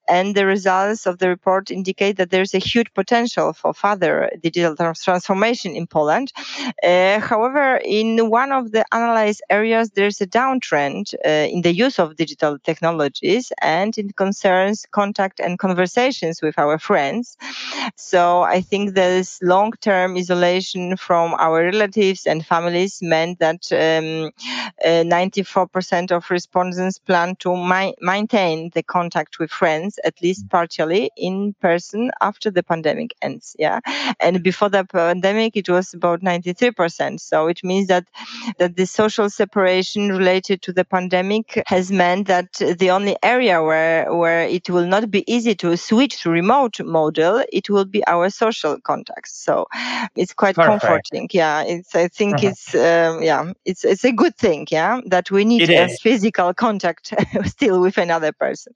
And 0.09 0.35
the 0.35 0.47
results 0.47 1.07
of 1.07 1.19
the 1.19 1.29
report 1.29 1.71
indicate 1.71 2.17
that 2.17 2.31
there's 2.31 2.55
a 2.55 2.59
huge 2.59 2.93
potential 2.95 3.53
for 3.53 3.73
further 3.73 4.31
digital 4.43 4.77
transformation 4.77 5.75
in 5.75 5.87
Poland. 5.87 6.33
Uh, 6.83 7.21
however, 7.21 7.81
in 7.85 8.31
one 8.31 8.53
of 8.53 8.73
the 8.73 8.85
analyzed 8.93 9.43
areas, 9.51 9.91
there's 9.91 10.21
a 10.21 10.27
downtrend 10.27 11.15
uh, 11.25 11.29
in 11.29 11.63
the 11.63 11.73
use 11.73 11.99
of 11.99 12.17
digital 12.17 12.59
technologies 12.59 13.53
and 13.63 13.97
in 13.99 14.11
concerns 14.11 14.87
contact 14.91 15.41
and 15.41 15.59
conversations 15.59 16.43
with 16.43 16.59
our 16.59 16.79
friends. 16.79 17.37
So 17.97 18.43
I 18.43 18.61
think 18.61 18.95
there's 18.95 19.39
long 19.43 19.73
term 19.81 20.17
isolation 20.17 20.97
from 20.97 21.35
our 21.39 21.65
relatives 21.65 22.27
and 22.27 22.45
families 22.45 23.01
meant 23.03 23.39
that 23.39 23.71
um, 23.73 24.31
uh, 24.85 25.05
94% 25.05 26.13
of 26.13 26.31
respondents 26.31 26.99
plan 26.99 27.37
to 27.37 27.57
mi- 27.57 27.95
maintain 28.01 28.71
the 28.75 28.83
contact 28.83 29.39
with 29.39 29.51
friends, 29.51 29.99
at 30.05 30.21
least 30.23 30.47
mm. 30.47 30.51
partially 30.51 31.11
in 31.17 31.55
person 31.61 32.11
after 32.21 32.51
the 32.51 32.63
pandemic 32.63 33.15
ends. 33.23 33.57
Yeah. 33.59 33.81
And 34.21 34.43
before 34.43 34.69
the 34.69 34.85
pandemic, 34.85 35.57
it 35.57 35.69
was 35.69 35.95
about 35.95 36.21
93%. 36.21 37.21
So 37.21 37.47
it 37.49 37.63
means 37.65 37.89
that, 37.89 38.07
that 38.59 38.77
the 38.77 38.87
social 38.87 39.31
separation 39.31 40.11
related 40.11 40.63
to 40.63 40.73
the 40.73 40.85
pandemic 40.85 41.63
has 41.67 41.91
meant 41.91 42.27
that 42.27 42.53
the 42.55 42.91
only 42.91 43.17
area 43.23 43.63
where, 43.63 44.13
where 44.15 44.43
it 44.43 44.69
will 44.69 44.87
not 44.87 45.11
be 45.11 45.25
easy 45.33 45.55
to 45.57 45.77
switch 45.77 46.23
to 46.23 46.31
remote 46.31 46.81
model, 46.81 47.43
it 47.53 47.71
will 47.71 47.85
be 47.85 48.07
our 48.07 48.31
social 48.31 48.79
contacts. 48.81 49.30
So 49.33 49.67
it's 50.17 50.35
quite 50.35 50.57
Perfect. 50.57 50.83
comforting. 50.83 51.29
Yeah, 51.33 51.63
it's 51.63 51.95
I 51.95 52.09
think 52.09 52.37
uh-huh. 52.37 52.49
it's 52.49 52.75
um, 52.75 53.23
yeah 53.23 53.53
it's 53.65 53.85
it's 53.85 54.05
a 54.05 54.13
good 54.13 54.37
thing. 54.37 54.67
Yeah, 54.71 55.01
that 55.07 55.31
we 55.31 55.45
need 55.45 55.69
physical 56.03 56.53
contact 56.55 57.15
still 57.45 57.81
with 57.81 57.99
another 57.99 58.33
person. 58.33 58.75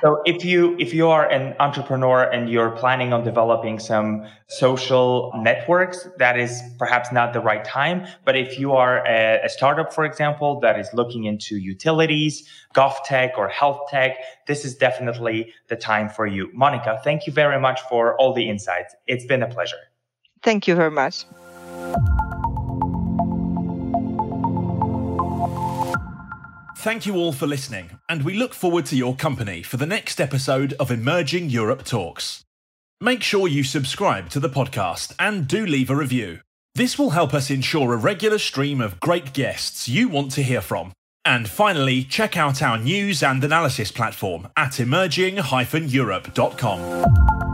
So 0.00 0.22
if 0.24 0.44
you 0.44 0.76
if 0.78 0.92
you 0.92 1.08
are 1.08 1.28
an 1.28 1.54
entrepreneur 1.60 2.22
and 2.22 2.48
you're 2.48 2.70
planning 2.70 3.12
on 3.12 3.24
developing 3.24 3.78
some 3.78 4.26
social 4.48 5.32
networks, 5.36 6.08
that 6.18 6.38
is 6.38 6.62
perhaps 6.78 7.12
not 7.12 7.32
the 7.32 7.40
right 7.40 7.64
time. 7.64 8.06
But 8.24 8.36
if 8.36 8.58
you 8.58 8.72
are 8.72 9.04
a, 9.06 9.40
a 9.44 9.48
startup, 9.48 9.92
for 9.92 10.04
example, 10.04 10.60
that 10.60 10.78
is 10.78 10.88
looking 10.92 11.24
into 11.24 11.56
utilities, 11.56 12.48
gov 12.74 12.94
tech 13.04 13.32
or 13.36 13.48
health 13.48 13.82
tech, 13.90 14.18
this 14.46 14.64
is 14.64 14.76
definitely 14.76 15.52
the 15.68 15.76
time 15.76 16.08
for 16.08 16.26
you. 16.26 16.48
Monika, 16.48 17.02
thank 17.02 17.26
you 17.26 17.32
very 17.32 17.60
much 17.60 17.80
for 17.82 18.16
all 18.18 18.32
the 18.32 18.48
insights. 18.48 18.94
It's 19.06 19.24
been 19.24 19.42
a 19.42 19.48
pleasure. 19.48 19.73
Thank 20.44 20.68
you 20.68 20.76
very 20.76 20.90
much. 20.90 21.24
Thank 26.76 27.06
you 27.06 27.16
all 27.16 27.32
for 27.32 27.46
listening, 27.46 27.98
and 28.10 28.24
we 28.24 28.34
look 28.34 28.52
forward 28.52 28.84
to 28.86 28.96
your 28.96 29.14
company 29.16 29.62
for 29.62 29.78
the 29.78 29.86
next 29.86 30.20
episode 30.20 30.74
of 30.74 30.90
Emerging 30.90 31.48
Europe 31.48 31.84
Talks. 31.84 32.42
Make 33.00 33.22
sure 33.22 33.48
you 33.48 33.64
subscribe 33.64 34.28
to 34.30 34.38
the 34.38 34.50
podcast 34.50 35.14
and 35.18 35.48
do 35.48 35.64
leave 35.64 35.88
a 35.88 35.96
review. 35.96 36.40
This 36.74 36.98
will 36.98 37.08
help 37.10 37.32
us 37.32 37.50
ensure 37.50 37.94
a 37.94 37.96
regular 37.96 38.36
stream 38.36 38.82
of 38.82 39.00
great 39.00 39.32
guests 39.32 39.88
you 39.88 40.10
want 40.10 40.30
to 40.32 40.42
hear 40.42 40.60
from. 40.60 40.92
And 41.24 41.48
finally, 41.48 42.04
check 42.04 42.36
out 42.36 42.60
our 42.60 42.76
news 42.76 43.22
and 43.22 43.42
analysis 43.42 43.90
platform 43.90 44.48
at 44.54 44.78
emerging-europe.com. 44.78 47.53